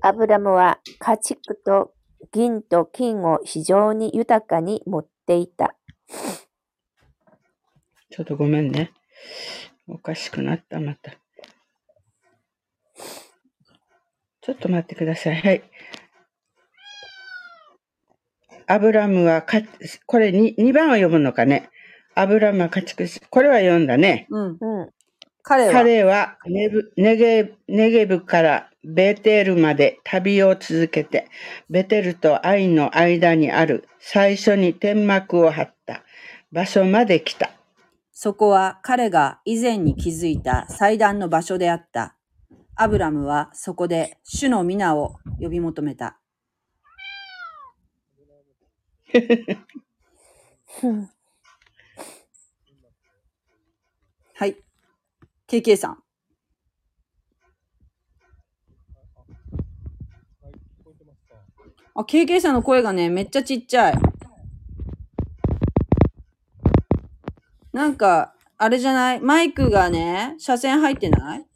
[0.00, 1.92] アブラムは家畜と
[2.32, 5.76] 銀と金を非常に豊かに持っていた。
[8.10, 8.92] ちょっとごめんね。
[9.88, 11.12] おかしくなった、また。
[14.40, 15.36] ちょっと待ってください。
[15.36, 15.62] はい。
[18.66, 19.58] アブラムはか、
[20.06, 21.70] これ 2, 2番を読むのかね。
[22.14, 24.26] アブラムは家畜し、これは読んだね。
[24.30, 24.56] うん。
[24.60, 24.90] うん。
[25.42, 31.28] 彼は、彼はネブネゲネゲブからベテルまで旅を続けて、
[31.70, 36.02] ベテルとアイの間にある最初に天幕を張った
[36.50, 37.50] 場所まで来た。
[38.12, 42.16] そこは彼が以前に築いた祭壇の場所であった。
[42.74, 46.18] アブラムはそこで主の皆を呼び求めた。
[54.34, 54.56] はい。
[55.48, 56.02] KK さん。
[61.94, 63.94] あ、KK さんの声がね、めっちゃちっちゃい。
[67.72, 69.20] なんか、あれじゃない？
[69.20, 71.46] マイクがね、車線入ってない？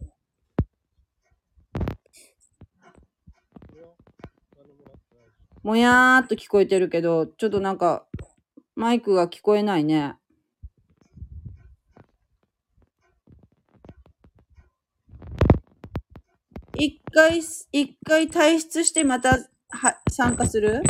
[5.63, 8.07] もやーっと聞こえてるけど、ちょっとなんか、
[8.77, 10.15] マイクが聞こえないね。
[16.75, 17.41] 一回、
[17.73, 19.37] 一回退出してまた、
[19.69, 20.83] は、参加する？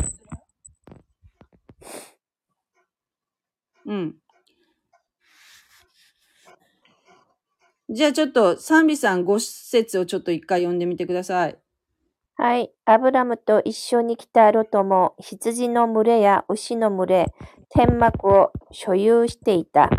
[3.86, 4.14] うん。
[7.88, 11.58] じゃあちょっと、賛美さんご節をちょっと一回読んでみてください。
[12.42, 12.72] はい。
[12.86, 17.26] アブラムと一緒に来たロトも羊の群れや牛の群れ、
[17.68, 19.90] 天幕を所有していた。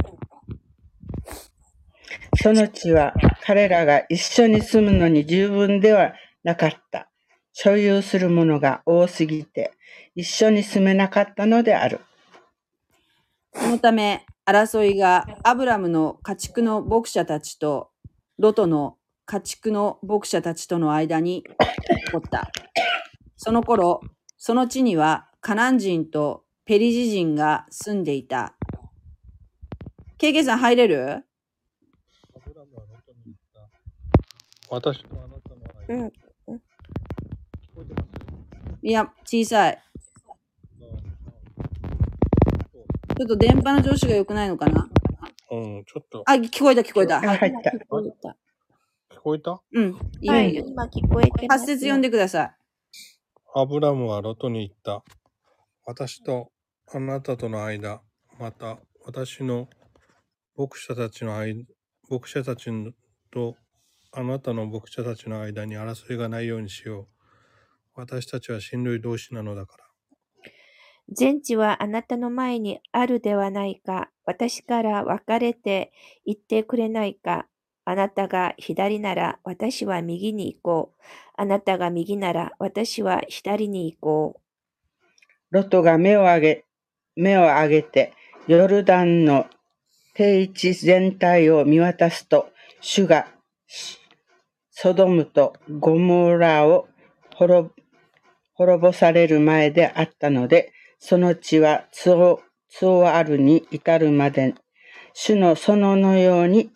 [2.41, 3.13] その地は
[3.45, 7.11] 彼らが一緒に住むのに十分ではなかった。
[7.53, 9.71] 所有するものが多すぎて、
[10.15, 11.99] 一緒に住めなかったのである。
[13.53, 17.91] そのため、争いがアブラムの家畜の牧者たちと、
[18.39, 18.97] ロトの
[19.31, 22.51] 家畜の牧者たちとの間に起こった。
[23.37, 24.01] その頃、
[24.37, 28.57] その地にはカナン人とペリジ人が住んでいた。
[30.17, 31.23] ケイケイさん入れる？
[34.69, 36.11] 私とあなたの間、
[38.81, 39.81] いや、小さい。
[43.07, 44.89] あちょっと電波の調子が良くないのかな？
[45.51, 47.19] うん、ちょっと、あ、聞こえた聞こえた。
[47.19, 47.53] あ、入っ
[48.21, 48.35] た。
[49.21, 49.61] 聞こえた？
[49.73, 49.95] うん。
[50.19, 52.55] 今聞こえてます、発節読んでくださ
[53.53, 55.03] アブラムはロトに言った。
[55.85, 56.51] 私と
[56.91, 58.01] あなたとの間、
[58.39, 59.69] また私の
[60.57, 61.63] 牧者たちの間、
[62.09, 62.71] 牧者たち
[63.31, 63.57] と
[64.11, 67.07] あなたの牧者たちの間に争いがないようにしよう。
[67.93, 69.85] 私たちは親類同士なのだから。
[71.13, 74.09] 全地はあなたの前にあるではないか。
[74.25, 75.91] 私から別れて
[76.25, 77.47] 行ってくれないか。
[77.91, 81.01] あなたが左なら私は右に行こう。
[81.35, 84.41] あなたが右なら私は左に行こう
[85.51, 86.65] ロトが目を上げ、
[87.17, 88.13] 目を上げて、
[88.47, 89.47] ヨルダンの
[90.13, 92.47] 定位置全体を見渡すと、
[92.79, 93.27] 主が
[94.71, 96.87] ソドムとゴモラを
[97.35, 97.69] 滅
[98.53, 102.39] 滅ぼされる前であったので、その地はツオ
[102.69, 104.55] ツオアルに至るまで、
[105.13, 106.71] 主の園のように、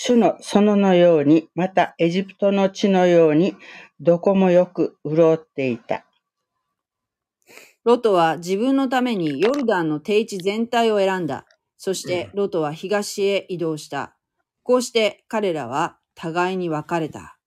[0.00, 3.56] 主の園のように、またエジプトの地のように、
[3.98, 6.06] どこもよく潤っていた。
[7.82, 11.46] ロトは自分のためにヨルダンの低地全体を選んだ。
[11.76, 14.16] そしてロトは東へ移動した。
[14.62, 17.40] こうして彼らは互いに別れた。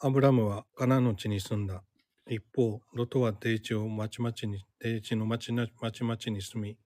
[0.00, 1.84] アブラムはカナンの地に住んだ。
[2.28, 6.76] 一方、ロトは低地を町々に、低地の町な町々に住み、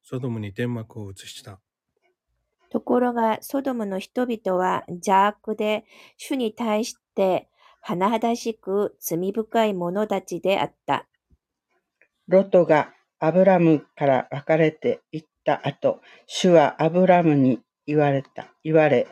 [0.00, 1.60] ソドムに天幕を移した。
[2.70, 5.84] ところが、ソドムの人々は邪悪で、
[6.16, 7.48] 主に対して
[7.84, 11.06] 甚だしく罪深い者たちであった。
[12.28, 19.08] ロトがアブラムから別れて行った後、主はアブラムに言われた、言われ、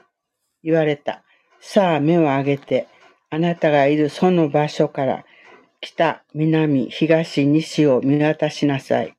[0.63, 1.25] 言われた。
[1.61, 2.87] さあ目を上げて、
[3.31, 5.25] あなたがいるその場所から
[5.81, 9.18] 北、南、東、西を見渡しなさい。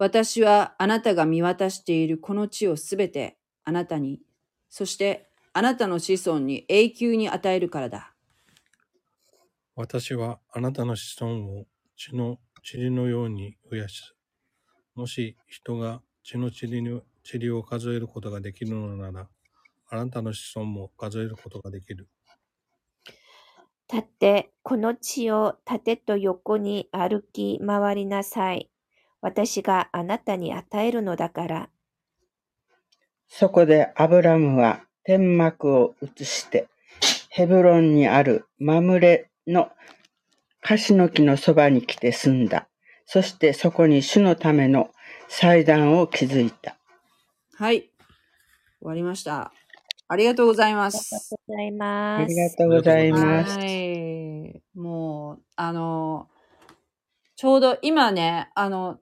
[0.00, 4.22] 私はあなたが見渡しているこの地をすべてあなたに、
[4.70, 8.14] そしてあなたの子孫に永久に与えるからだ。
[9.76, 11.66] 私はあなたの子孫を
[11.98, 14.16] 血の塵のように増やす。
[14.94, 19.28] もし人が血の塵に塵を数えることができるのなら、
[19.90, 22.08] あなたの子孫も数えることができる。
[23.92, 28.70] 立って、この地を縦と横に歩き回りなさい。
[29.20, 31.68] 私があなたに与えるのだから。
[33.28, 36.68] そこでアブラムは天幕を移して、
[37.28, 39.70] ヘブロンにあるマムレの
[40.62, 42.68] 樫の木のそばに来て住んだ。
[43.06, 44.90] そしてそこに主のための
[45.28, 46.76] 祭壇を築いた。
[47.54, 47.80] はい。
[47.80, 47.90] 終
[48.82, 49.52] わりました。
[50.08, 51.34] ありがとうございまありがとす。
[51.36, 52.22] うございます。
[52.22, 53.58] ありがとうございます。
[53.58, 54.62] はい。
[54.74, 56.28] もう、あの、
[57.36, 58.98] ちょうど今ね、あの、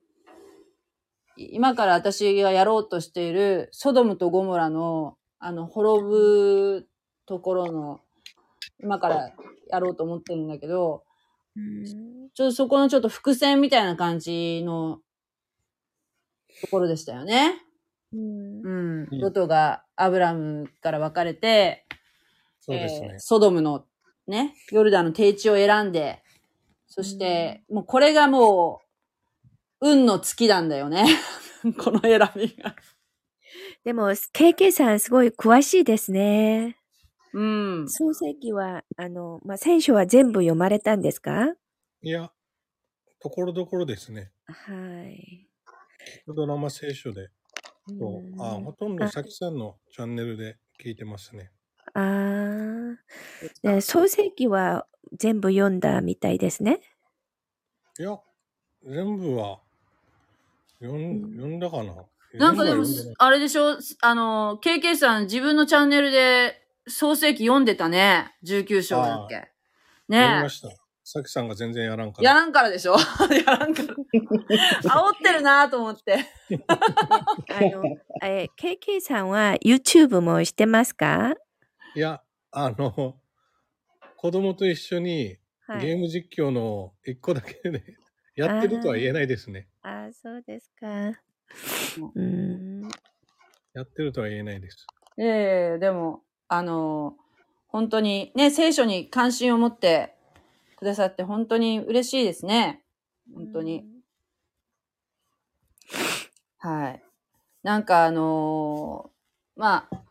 [1.38, 6.88] 今から私がやろうとしているソドムとゴモラの、あの、滅ぶ
[7.26, 8.00] ところの、
[8.80, 9.32] 今から
[9.70, 11.04] やろうと思ってるんだけど、
[11.56, 11.84] うん
[12.34, 15.00] ちょっとそこのちょっと伏線みたいな感じの
[16.60, 17.62] ところでしたよね。
[18.12, 19.08] うんうん。
[19.10, 21.86] うんロトがアブラムから別れて、
[22.60, 23.18] そうですねえー。
[23.18, 23.86] ソドムの
[24.26, 26.22] ね、ヨルダンの低地を選んで、
[26.86, 28.87] そして、もうこれがもう、
[29.80, 31.04] 運の月なんだよね。
[31.78, 32.74] この選びが。
[33.84, 36.78] でも、KK さんすごい詳しいですね。
[37.32, 37.88] うん。
[37.88, 41.54] 創世記は、あの、まあ、聖書は全部読まれたんですか？
[42.02, 42.30] いや、
[43.20, 44.32] ところどころですね。
[44.46, 45.48] はい。
[46.26, 47.28] ドラマ聖書で。
[48.38, 51.50] あほとんどさきさんのチャンネルで聞いてますね。
[51.94, 52.96] あー
[53.62, 56.80] で創世記は全部読んだみたいですね。
[57.98, 58.20] いや、
[58.84, 59.60] 全部は
[60.80, 61.94] 読んうん読んだかな？
[62.34, 62.84] なんかでも
[63.18, 63.78] あれでしょ？
[64.02, 68.36] あの、KK さん自分のチャンネルで創世記読んでたね。
[68.46, 69.34] 19章だっけ。
[69.36, 69.48] 読
[70.08, 70.68] みねました。
[71.04, 72.28] さきさんが全然やらんから。
[72.28, 72.92] やらんからでしょ？
[73.46, 73.94] やらんから。
[74.84, 76.18] 煽ってるなと思って。
[76.68, 77.82] あの、
[78.22, 81.34] え、KK さんは YouTube もしてますか？
[81.94, 83.16] いや、あの、
[84.18, 85.86] 子供と一緒にはい。
[85.86, 87.82] ゲーム実況の一個だけで
[88.38, 89.66] やってるとは言えないですね。
[89.82, 90.86] あーそうですか。
[92.14, 92.82] うん。
[93.74, 94.86] やってるとは言えないです。
[95.18, 97.16] ええでも、あの、
[97.66, 100.14] 本当にね、聖書に関心を持って
[100.76, 102.84] くださって本当に嬉しいですね。
[103.34, 103.84] 本当に。
[106.58, 107.02] はい。
[107.64, 110.02] なんかあのーまあ、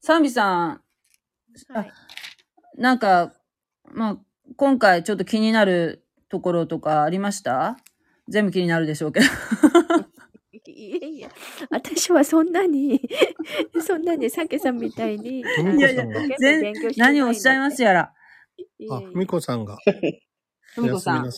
[0.00, 0.80] サンビさん。
[1.68, 1.92] はい。
[2.78, 3.34] なんか、
[3.84, 4.18] まあ、
[4.56, 6.05] 今回ちょっと気になる
[6.36, 7.78] ところとかありました？
[8.28, 9.26] 全部気になるでしょうけど。
[10.66, 11.30] いやいや、
[11.70, 13.00] 私はそんなに、
[13.80, 15.42] そんなに、さけさんみたいに、い
[15.80, 16.04] やいや
[16.38, 18.12] 全何をおっしゃいますやら。
[18.90, 19.78] あ、ふみこさんが
[20.74, 21.30] ふみこさん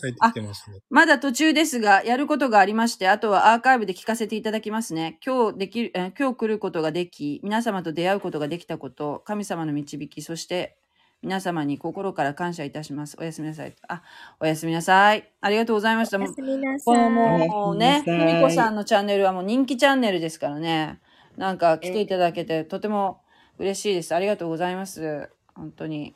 [0.91, 5.21] まだ途中ですが、やることがありまして、あとはアーカイブで聞かせていただきますね。
[5.25, 10.77] 今日できる、えー今日来ることができ、皆様と出会うことができたこと、神様の導き、そして
[11.23, 13.17] 皆様に心から感謝いたします。
[13.19, 13.75] おやすみなさい。
[13.89, 14.03] あ、
[14.41, 15.33] おやすみなさい。
[15.41, 16.17] ありがとうございました。
[16.17, 17.11] おもうやすみなさい。
[17.11, 21.01] もうね、ふみこさんのチャンネルはもう人気チャンネルですからね。
[21.37, 23.21] なんか来ていただけてとても
[23.59, 24.15] 嬉しいです。
[24.15, 25.31] ありがとうございます。
[25.55, 26.15] 本当に。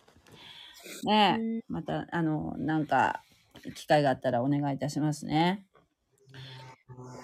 [1.05, 3.23] ねまた、あの、なんか、
[3.75, 5.65] 機会があったらお願いいたしますね。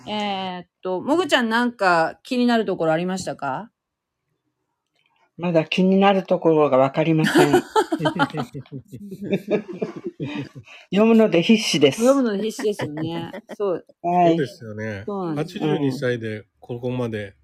[0.06, 3.70] えーっと、もぐちゃんなんか気になるところありましたか？
[5.38, 7.52] まだ気になるところがわかりません。
[10.90, 12.02] 読むので必死です。
[12.04, 13.30] 読むの必死ですよね。
[13.56, 13.86] そう。
[14.02, 14.46] はいそうで。
[14.48, 15.04] すよね。
[15.06, 17.36] そうなんです82歳でここまで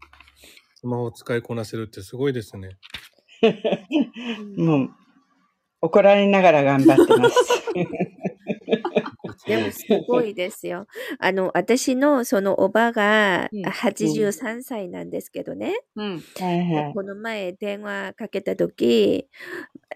[0.74, 2.78] スマホを使いこなせるってすごいですね。
[4.58, 4.90] もう、
[5.82, 7.36] 怒られながら頑張ってます。
[9.46, 10.86] でもすごいですよ。
[11.18, 15.74] あの、私のそのおばがうん83歳なんですけどね。
[15.96, 16.22] うん。
[16.38, 16.94] はいはい。
[16.94, 19.28] この前電話かけた時、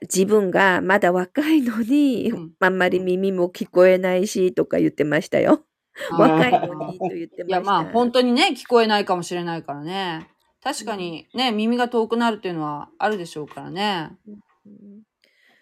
[0.03, 5.64] 自分がまだ若いのに、うんあんまり耳も聞こえないしとか言ってましたよ。
[6.11, 7.44] 若いのにと言ってました。
[7.46, 10.28] いや、まあ、本当にね、聞こえないかもしれないからね。
[10.62, 14.11] 確かにね、耳が遠くなるっていうのはあるでしょうからね。
[14.26, 15.03] うん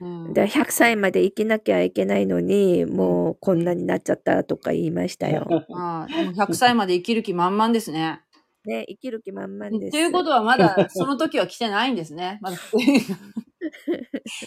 [0.00, 5.46] うん、で100歳まで生きなきゃいけないのに、もうこんなになっちゃったとか言いましたよ。
[5.68, 8.20] まあ、でも100歳まで生きる気満々ですね。
[8.66, 9.92] ね、生きる気満々です。
[9.92, 12.38] ということはまだその時は来てないんですね。
[12.42, 13.00] まだ福音が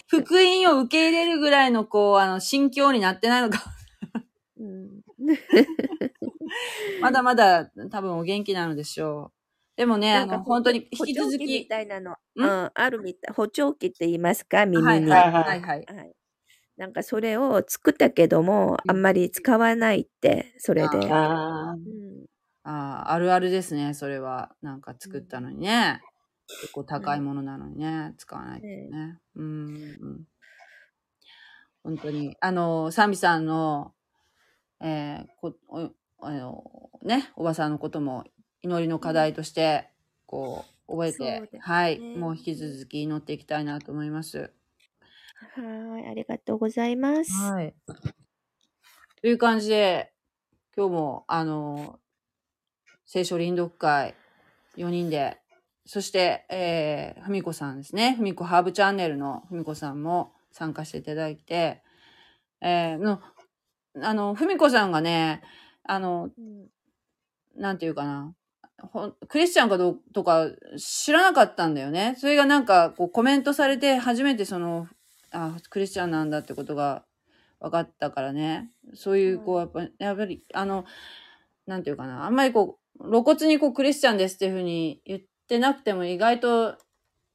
[0.06, 3.64] 福音を受け入れるぐらいのこう、あの、心境になってないのか。
[4.58, 5.00] うん
[7.00, 9.39] まだまだ多分お元気なのでしょう。
[9.76, 11.68] でもね、あなんかの、本当に引き続補聴器みき。
[11.68, 12.14] たいなの、ん？
[12.36, 13.34] うん、あるみたい。
[13.34, 14.66] 補聴器って言いますか？
[14.66, 15.10] 耳に。
[15.10, 16.14] はいはいはい
[16.76, 21.10] なんかそれを作ったけども、うんあんまり使わないって、それで。
[21.12, 22.26] あうん
[22.64, 24.54] ああ、あるあるですね、それは。
[24.62, 26.02] なんか作ったのにね。
[26.60, 29.18] 結構高いものなのにね、使わないっていうね。
[29.36, 29.46] うん。
[30.00, 30.24] うん
[31.84, 32.36] 本当に。
[32.40, 33.94] あの、サミさんの、
[34.82, 35.90] えーこお
[36.22, 38.24] あの、ね、おばさんのことも
[38.62, 39.88] 祈りの課題として、
[40.26, 44.52] こう、覚えて、ねはい、もう引き続き祈っていきたいなと思います。
[45.54, 47.32] はい、ありがとうございます。
[47.32, 47.74] はい。
[49.22, 50.12] という感じで、
[50.76, 51.98] 今日も、あの、
[53.06, 54.14] 聖書臨読会
[54.76, 55.38] 4人で、
[55.86, 58.14] そして、えー、ふみこさんですね。
[58.16, 61.82] ふみこハーブチャンネルのふみこさんも参加していただいて、
[62.60, 63.20] えー、の、
[64.02, 65.42] あの、ふみこさんがね、
[65.84, 66.68] あの、うん
[67.56, 68.34] なんていうかな。
[69.28, 72.16] クリスチャンかどうとか知らなかったんだよね。
[72.18, 74.88] それがなんかこうコメントされて初めてその、
[75.30, 77.04] あ、クリスチャンなんだってことが
[77.60, 78.70] 分かったからね。
[78.94, 80.84] そういうこうやっぱり、やっぱりあの、
[81.66, 82.24] なんていうかな。
[82.24, 86.76] あんまりこう露骨にこうクリスチャンですっていうふうに言ってなくても意外と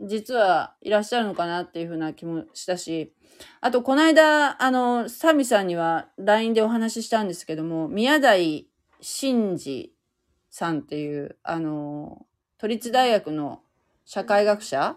[0.02, 3.14] 実はいらっしゃるのかなっていうふうな気もしたし、
[3.62, 8.68] あとこの間、あの、サミさんには LINE でお話ししたんですけども、宮台
[9.02, 9.95] 真司
[10.56, 12.26] さんっていう、あの、
[12.58, 13.60] 都立大学の
[14.06, 14.96] 社会学者？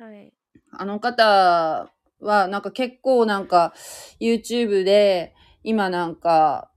[0.00, 0.32] はい。
[0.72, 3.72] あの方は、なんか結構なんか
[4.20, 6.72] YouTube で今なんか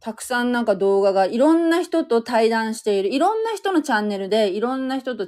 [0.00, 5.26] たくさんなんか動画がいろんな人と対談している、いろんな人のチャンネルでいろんな人と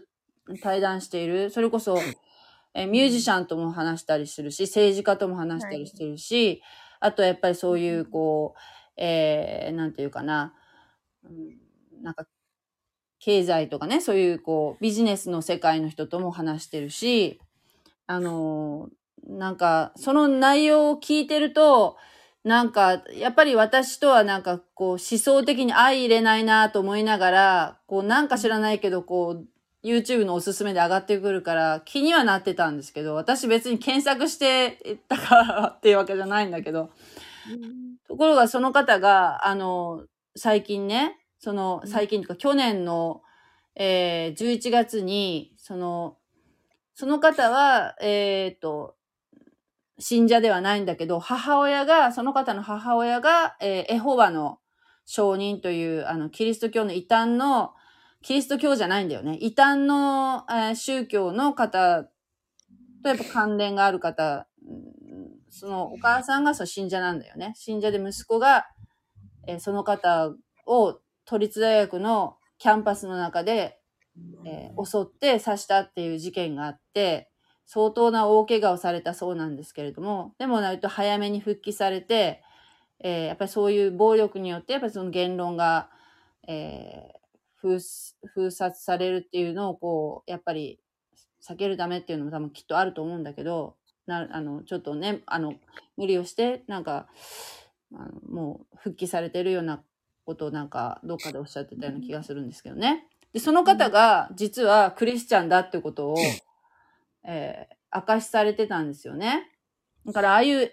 [0.62, 1.98] 対談している、それこそ
[2.74, 6.62] えーミュージシャンとも話したりするし、政治家とも話したりしてるし、
[7.00, 8.60] あとやっぱりそういうこう、
[8.98, 10.52] えー、なんていうかな、
[11.24, 11.61] うん
[12.02, 12.26] なんか
[13.18, 17.40] 経済とかね、そういうこうビジネスの世界の人とも話してるし、
[18.06, 18.94] あのー
[19.24, 21.96] なんかその内容を聞いてると、
[22.44, 36.90] なんかやっぱり私とはなんかこう思想的に相入れないなと思いながら、こうなんか知らないけどこう YouTube のおすすめで上がってくるから気にはなってたんですけど、私別に検索してたからっていうわけじゃないんだけど、
[38.08, 40.04] ところがその方が、あの、
[40.36, 43.20] 最近ね、その、最近とか去年の、
[43.74, 46.16] えー、11月に、その、
[46.94, 48.94] その方は、えっ、と、
[49.98, 54.60] 信者ではないんだけど、母親が、その方の母親が、えーエホバの
[55.04, 57.72] 証人という、あの、キリスト教の異端の、
[58.22, 59.36] キリスト教じゃないんだよね。
[59.40, 62.04] 異端の、えー宗教の方
[63.02, 64.92] とやっぱ関連がある方、うん
[65.50, 67.52] そのお母さんがそう信者なんだよね。
[67.56, 68.66] 信者で息子が、
[69.48, 70.30] えーその方
[70.66, 73.78] を都立大学のキャンパスの中で、
[74.44, 77.30] えー襲って刺したっていう事件があって、
[77.66, 82.42] 相当な大怪我をされたそうなんですけれども、でもなると早めに復帰されて、
[83.00, 85.90] えーやっぱりそういう暴力によって、やっぱりその言論が、
[86.48, 87.22] えー
[87.62, 87.78] 封
[88.34, 90.80] 封殺されるっていうのをこう、やっぱり
[91.46, 95.54] 避けるためっていうのも多分きっとあると思うんだけど、なあの、ちょっとね、あの、
[95.96, 97.06] 無理をして、なんか、
[97.94, 99.84] あのもう復帰されてるような
[100.24, 103.06] ことをなんか、どっかでおっしゃってたような気がするんですけどね。
[103.32, 106.16] で、その方が実はクリスチャンだってことを、
[107.24, 109.52] えー明かしされてたんですよね。
[110.06, 110.72] だから、ああいう、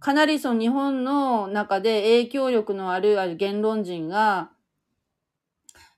[0.00, 4.50] かなりその日本の中で影響力のあるある言論人が、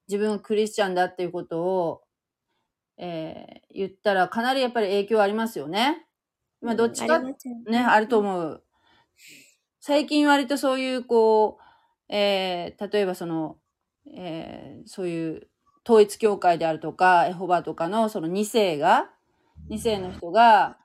[0.06, 2.02] 自分がクリスチャンだっていうことを、
[2.98, 6.06] えー言ったらかなりやっぱり影響ありますよね。
[6.60, 8.64] まあどっちかね、あると思う。
[9.80, 11.67] 最近割とそういう、こう、
[12.08, 13.58] えー例えばその、
[14.16, 15.48] えーそういう
[15.84, 19.10] 統一教会であるとか、エホバとかのその2世が、
[19.70, 20.78] 2世の人が、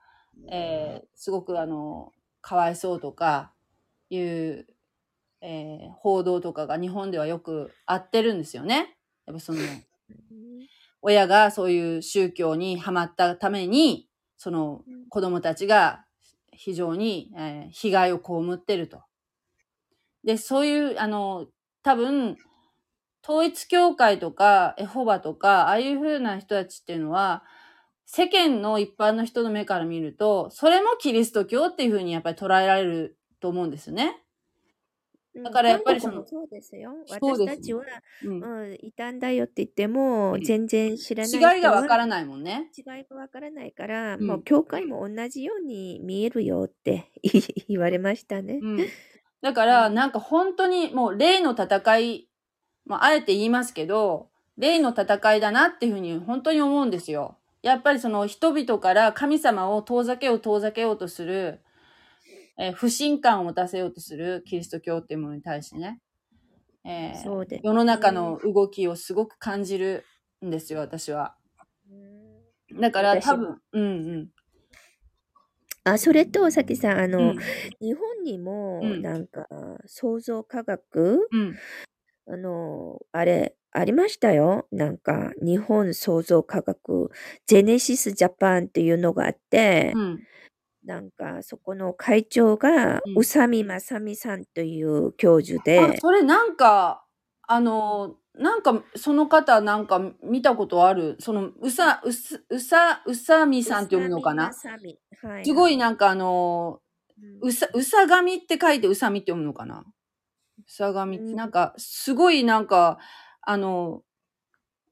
[0.52, 2.12] えーすごくあの、
[2.42, 3.54] かわいそうとか
[4.10, 4.68] いう、
[5.42, 8.98] えー報道とかが日本ではよくあってるんですよね。
[9.26, 9.60] やっぱその、
[11.02, 14.08] 親がそういう宗教にハマったために、
[14.38, 16.06] その子供たちが
[16.52, 19.02] 非常に、えー被害を被ってると。
[20.24, 21.48] で、そういう、あの、
[21.84, 22.38] 多分、
[23.24, 27.44] 統一教会とか、エホバとか、ああいう風な人たちっていうのは、
[28.06, 34.24] 世間の一般の人の目から見ると、それもキリスト教っていう風にやっぱり捉えられると思うんですよね。
[35.36, 36.92] だからやっぱりそのそうですよ。
[37.10, 37.82] 私たちは、
[38.24, 38.44] うん。
[38.44, 42.08] うん、異端だよって言っても、うん全然知らない違いがわからい。
[42.08, 42.70] ないもんね。
[42.78, 47.12] 違いがわからないから、うんもう教会も同じように見えるよって
[47.68, 48.60] 言われましたね。
[48.62, 48.78] うん。
[49.44, 52.30] だから、なんか本当にもう霊の戦い、
[52.86, 57.38] まあ、あえて言いますけど、霊の戦いだなっていうふうに本当に思うんですよ。
[57.62, 61.62] やっぱりその人々から神様を遠ざけよう遠ざけようとする、
[62.58, 66.00] えー不信感を持たせようとするキリスト教っていうものに対してね、
[66.86, 70.06] えーそうです世の中の動きをすごく感じる
[70.46, 71.36] んですよ、私は。
[71.92, 71.96] う
[72.78, 73.88] んだから多分、うんう
[74.18, 74.30] ん。
[75.86, 77.54] あ、それと、さきさん、あうの、ん。
[77.82, 79.04] 日本にも、うん。
[79.04, 79.48] なんか、
[79.86, 81.64] 創造科学うん。
[82.28, 84.68] あの、あれ、ありましたよ。
[84.72, 87.12] なんか、日本創造科学、
[87.48, 90.26] ジェネシスジャパンっていうのがあって、うん。
[90.84, 93.16] なんか、そこの会長が、うん。
[93.16, 97.08] 宇佐美正美さんという教授あ、で、それなんか、
[97.48, 97.60] あ
[97.90, 101.18] うんの、なんか、その方なんか見たことある？
[101.20, 104.52] その、うさ、うす、うさ、うさみ宇さんって読むのかな？
[104.54, 105.00] 正美。
[105.22, 105.78] はいすごはいい。
[105.78, 106.80] なんかあの、
[107.42, 109.84] うさ、うさがみって書いてうさみって読むのかな？
[110.60, 112.98] うさがみって、うんなんか、すごいなんか、
[113.42, 114.02] あの、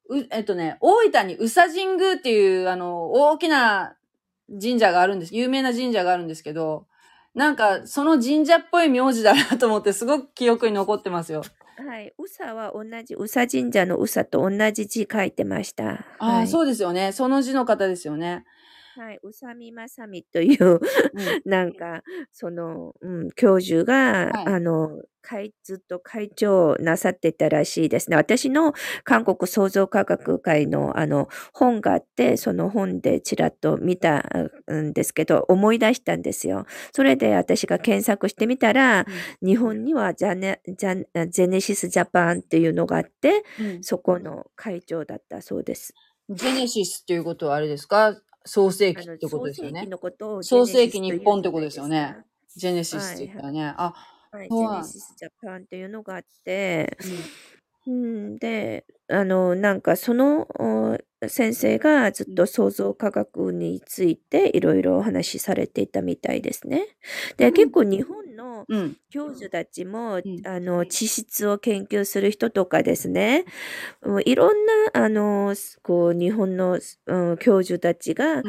[0.10, 3.96] う、えっとね、大分に宇佐神宮っていう、あの、大きな
[4.50, 5.36] 神社があるんです。
[5.36, 6.86] 有名な神社があるんですけど、
[7.34, 11.42] なんか、その神社っぽい名字だなと思って、すごく記憶に残ってますよ。
[11.86, 12.14] はい。
[12.18, 16.06] 宇佐は同じ、宇佐神社の宇佐と同じ字書いてました。
[16.18, 16.48] ああ、はい。
[16.48, 17.12] そうですよね。
[17.12, 18.46] その字の方ですよね。
[18.96, 19.20] はい。
[19.24, 20.80] 宇佐美正美という、
[21.14, 21.42] うん。
[21.46, 24.52] なんか、その、うん、教授が、はい。
[24.54, 28.18] あの、会、ずっと会長なさってたらしいですね。
[28.18, 28.74] 私の
[29.06, 34.26] 韓国創造科学会の、あの、本があって、その本でちらっと見た
[34.70, 36.66] んですけど、思い出したんですよ。
[36.94, 39.26] それで私が検索してみたら、うん。
[39.48, 43.82] 日本にはジャネ、ジャネ、ジェネシスジャパンっていうのがあって、うん。
[43.82, 45.94] そこの会長だったそうです。
[46.30, 48.22] ジェネシスっていうことはあれですか？
[48.46, 49.86] 創世記ってことですよね。
[49.88, 51.80] のことをジェ創ネシスと世記日本ってことです。
[51.80, 52.18] よね。
[52.56, 53.28] ジェネシスってはいはい。
[53.28, 53.74] 言ったらね。
[53.78, 53.94] あ、
[54.32, 57.34] はい、そうなんジェネシスジャパンっていうのがあって、うん。
[57.88, 62.32] うん、で、あの、なんかそのお先生がずうん。
[62.32, 66.88] っと創造科学についていろいろお話しされていたみたいですね。
[67.38, 67.54] で、うん。
[67.54, 68.31] 結構日本
[68.62, 68.98] のうん。
[69.10, 70.46] 教授たちも、うん。
[70.46, 73.46] あの、地質を研究する人とかですね、
[74.06, 78.44] もういろんな、あの、すこう、日本の、うん、教授たちが、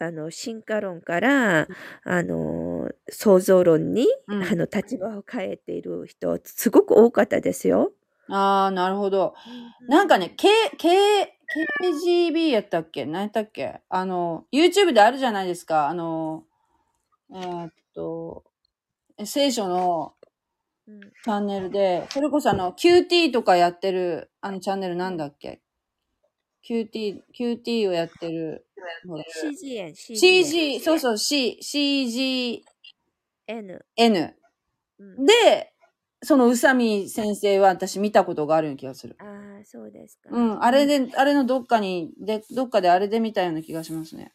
[0.00, 1.68] あの、進化論から、
[2.04, 4.42] あの、創造論に、うん。
[4.52, 7.92] あの、立場を変えている人、すごく多かったですよ。
[8.28, 9.34] ああ、なるほど。
[9.80, 11.34] うんなんかね、K、K、
[11.82, 13.04] KGB やったっけ？
[13.06, 13.80] 何やったっけ？
[13.88, 15.88] あの、YouTube であるじゃないですか。
[15.88, 16.44] あの、
[17.32, 18.44] えーっと、
[19.26, 20.14] 聖書の
[20.86, 21.00] うん。
[21.00, 25.62] チャンネルで、それこそあの、QT とかやってる、あのチャンネルなんだっけ
[26.68, 28.66] ?QT、QT をやってる。
[29.42, 30.16] CGN、CGN。
[30.16, 32.62] CG、そうそう、C、CGN。
[33.96, 34.36] N。
[34.98, 35.26] うん。
[35.26, 35.72] で、
[36.22, 39.16] その宇佐美先生は私見たことがあるような気がする。
[39.18, 40.30] ああ、そうですか。
[40.30, 44.32] うん、あれで、あれのどっかに、で、どっかであれで見たような気がしますね。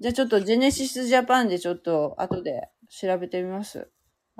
[0.00, 3.90] じゃあちょっとジェネシスジャパンでちょっと後で調べてみます。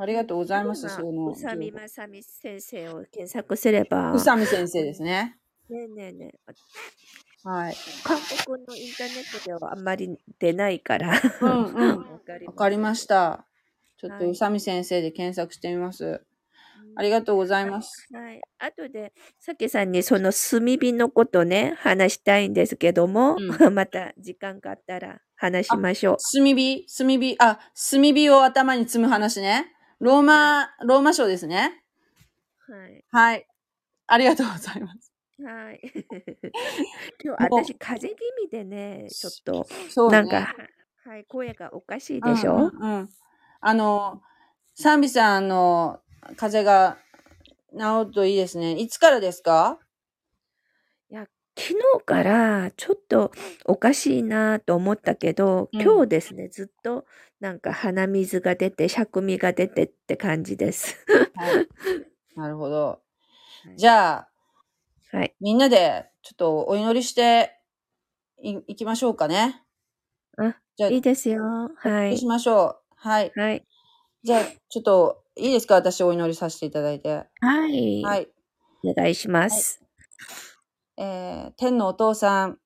[0.00, 1.88] ありがとうございます、まあ、その宇佐美情報。
[1.88, 5.38] 正美先生を検索すれば、宇佐美先生ですね。
[5.68, 6.38] ねえねえねえ、
[7.42, 7.74] はい。
[8.04, 11.20] 韓国のインターネットではあんまり出ないから。
[11.42, 11.98] うんうん。
[12.46, 13.08] わかりましす。
[13.08, 13.46] た。
[13.96, 14.20] ちょっはい。
[14.20, 16.04] と宇佐美先生で検索してみます。
[16.04, 16.20] うん
[16.96, 18.08] ありがとうございます。
[18.12, 18.40] はい。
[18.58, 23.74] あとで、さけさんにその炭火のことね、話したいんですけども、うん。
[23.74, 26.86] また時間があったら話しあ、ましょ炭火？
[26.86, 27.36] 炭火？
[27.38, 27.58] あ、
[27.90, 29.72] 炭火を頭に積む話ね。
[30.00, 30.22] ロー。
[30.22, 31.84] マ、ローマ書ですね。
[32.58, 33.04] はい。
[33.10, 33.46] はい。
[34.06, 35.12] ありがとうございます。
[35.42, 35.80] はい。
[37.24, 40.46] 今日私、も風邪気味でね、う、ちょっと、そうなんか、ね。
[41.04, 43.08] ははい、声がおかしいうでしんうんょうん。
[43.60, 44.22] あの、
[44.74, 46.00] サンビさんの
[46.36, 46.98] 風邪が
[47.72, 48.72] 治るといいですね。
[48.72, 49.78] いつからですか？
[51.58, 53.32] 昨日からちょっと
[53.64, 55.80] おかしいなと思ったけど、うん。
[55.82, 57.04] 今日ですね、ずっと
[57.40, 60.96] なんか鼻水が出て、しゃくみが出てって感じです。
[61.34, 61.64] はい。
[62.36, 63.02] なるほど。
[63.64, 63.76] はい。
[63.76, 64.30] じゃあ、
[65.12, 65.34] はい。
[65.40, 67.60] みんなでちょっとお祈りして
[68.42, 69.64] い、いきましょうかね。
[70.36, 71.42] あ、じゃあ、いいですよ。
[71.86, 72.94] おはりしましょう。
[72.96, 73.34] はい。
[73.34, 73.64] はい。
[74.24, 75.74] じゃあ、ちょっと、いいですか？
[75.76, 77.26] 私お祈りさせていただいて。
[77.40, 78.04] はい。
[78.04, 78.28] はい。
[78.84, 79.64] お願いしまはい。
[79.64, 79.82] す。
[81.00, 82.58] えー、天のお父さん、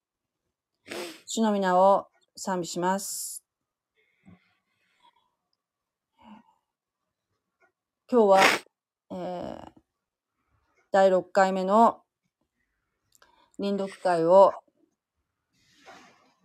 [1.26, 3.45] 主の皆を賛美します。
[8.11, 8.41] 今日は、
[9.11, 9.70] えー、
[10.91, 12.01] 第6回目の
[13.59, 14.55] 臨読会を、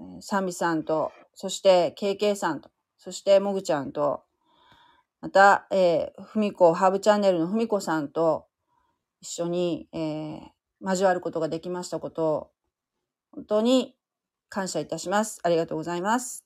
[0.01, 4.23] えーサミさんと、そして KK さんと、そしてもぐちゃんと、
[5.21, 8.45] また、えー、ふみこ、ハーブチャンネルのふみこさんと
[9.21, 12.51] 一緒に、えー、交わることができましたことを、
[13.32, 13.95] 本当に
[14.49, 15.39] 感謝いたします。
[15.43, 16.43] ありがとうございます。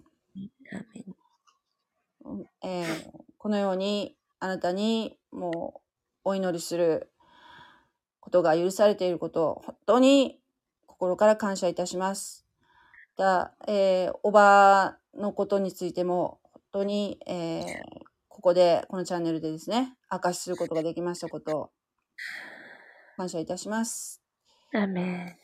[2.64, 5.82] えーこのようにあなたにも
[6.24, 7.12] うお祈りする
[8.20, 10.40] ことが許されていることを本当に
[10.86, 12.46] 心から感謝いたします。
[13.18, 18.12] だえーおばのことについても本当に、えー
[18.42, 21.72] ここで、このチャンネルでですね、明かしすることができましたことを、
[23.18, 24.21] 感謝いたします。
[24.74, 25.38] アメ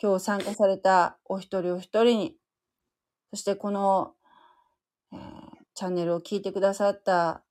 [0.00, 2.36] 今日参加されたお一人お一人に、
[3.30, 4.14] そしてこの、
[5.12, 5.44] えー
[5.76, 7.42] チャンネルを聞いてくださった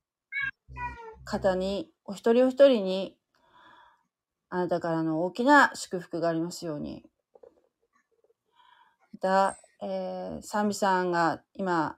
[1.26, 3.18] 方に、お一人お一人に、
[4.50, 7.04] あなたからの大きな祝福がありますように。
[9.12, 11.98] また、えー、サンビさんが今、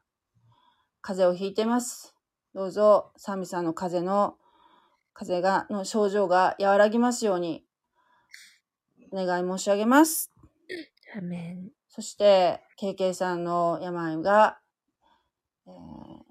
[1.01, 2.15] 風邪をひいてます。
[2.55, 4.37] どうぞ、サンビさんの風邪の、
[5.13, 7.64] 風邪が、の症状が和らぎますように、
[9.11, 10.31] お願い申し上げます。
[11.15, 11.17] ン。
[11.17, 11.69] アーメン。
[11.89, 14.59] そして、KK さんの病が、
[15.67, 16.25] えー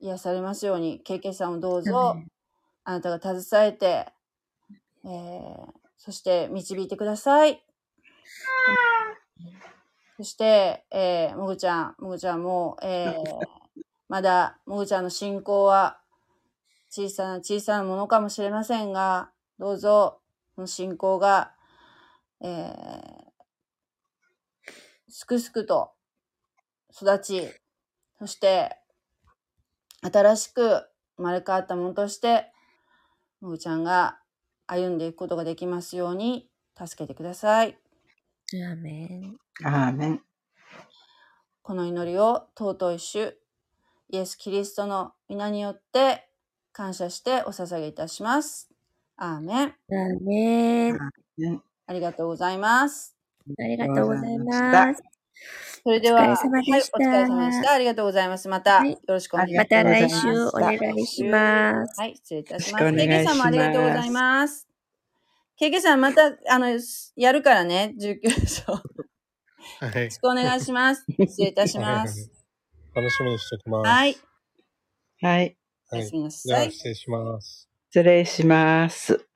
[0.00, 2.16] 癒されますように、KK さんをどうぞ、
[2.84, 4.12] あなたが携えて、
[5.04, 7.64] えーそして導いてください。
[10.18, 13.14] そして、えーもぐちゃん、もぐちゃんも、えー
[14.08, 15.98] まだ、もぐちゃんの信仰は
[16.90, 20.20] 小さな小さなものかもしれませんが、どうぞ、
[20.54, 21.52] その信仰が、
[22.44, 23.14] えー
[25.16, 25.92] すくすくと
[26.92, 27.48] 育ち、
[28.18, 28.76] そして、
[30.02, 32.52] 新しく生まれ変わったものとして、
[33.40, 34.18] もぐちゃんが
[34.66, 37.78] 歩んでいくことができますように、助けてください。
[38.52, 39.36] アーメン。
[39.64, 40.22] アーメン。
[41.62, 43.38] この祈りを尊い主、
[44.10, 46.28] イエス・キリストの皆によって
[46.72, 48.68] 感謝してお捧げいたします。
[49.16, 49.68] アーメン。
[49.68, 50.98] アーメン。
[51.88, 53.16] ねありがとうございます。
[53.58, 55.02] ありがとうございます。
[55.82, 57.72] それでは、お疲れ様でしたはい、お疲れ様でした。
[57.72, 58.48] ありがとうございます。
[58.48, 59.68] また、はいよろしくお願いしまます。
[59.68, 62.00] た来週お願いします。
[62.00, 62.84] はい、失礼いたしよます。
[62.84, 64.68] ろしくお願いします KK さんもありがとうございます。
[65.60, 66.66] KK さん、また、あの、
[67.16, 68.72] やるからね、19章。
[68.72, 68.82] よ
[69.80, 70.18] はいろし。
[70.18, 71.04] くお願いします。
[71.18, 72.30] 失礼いたします。
[72.94, 73.88] 楽しみにしておきます。
[73.88, 74.16] はい、
[75.20, 75.56] はい。
[75.92, 76.00] おはい。
[76.00, 76.72] やすみなじゃあ、さい。
[76.72, 77.68] 失礼します。
[77.90, 79.28] 失礼します。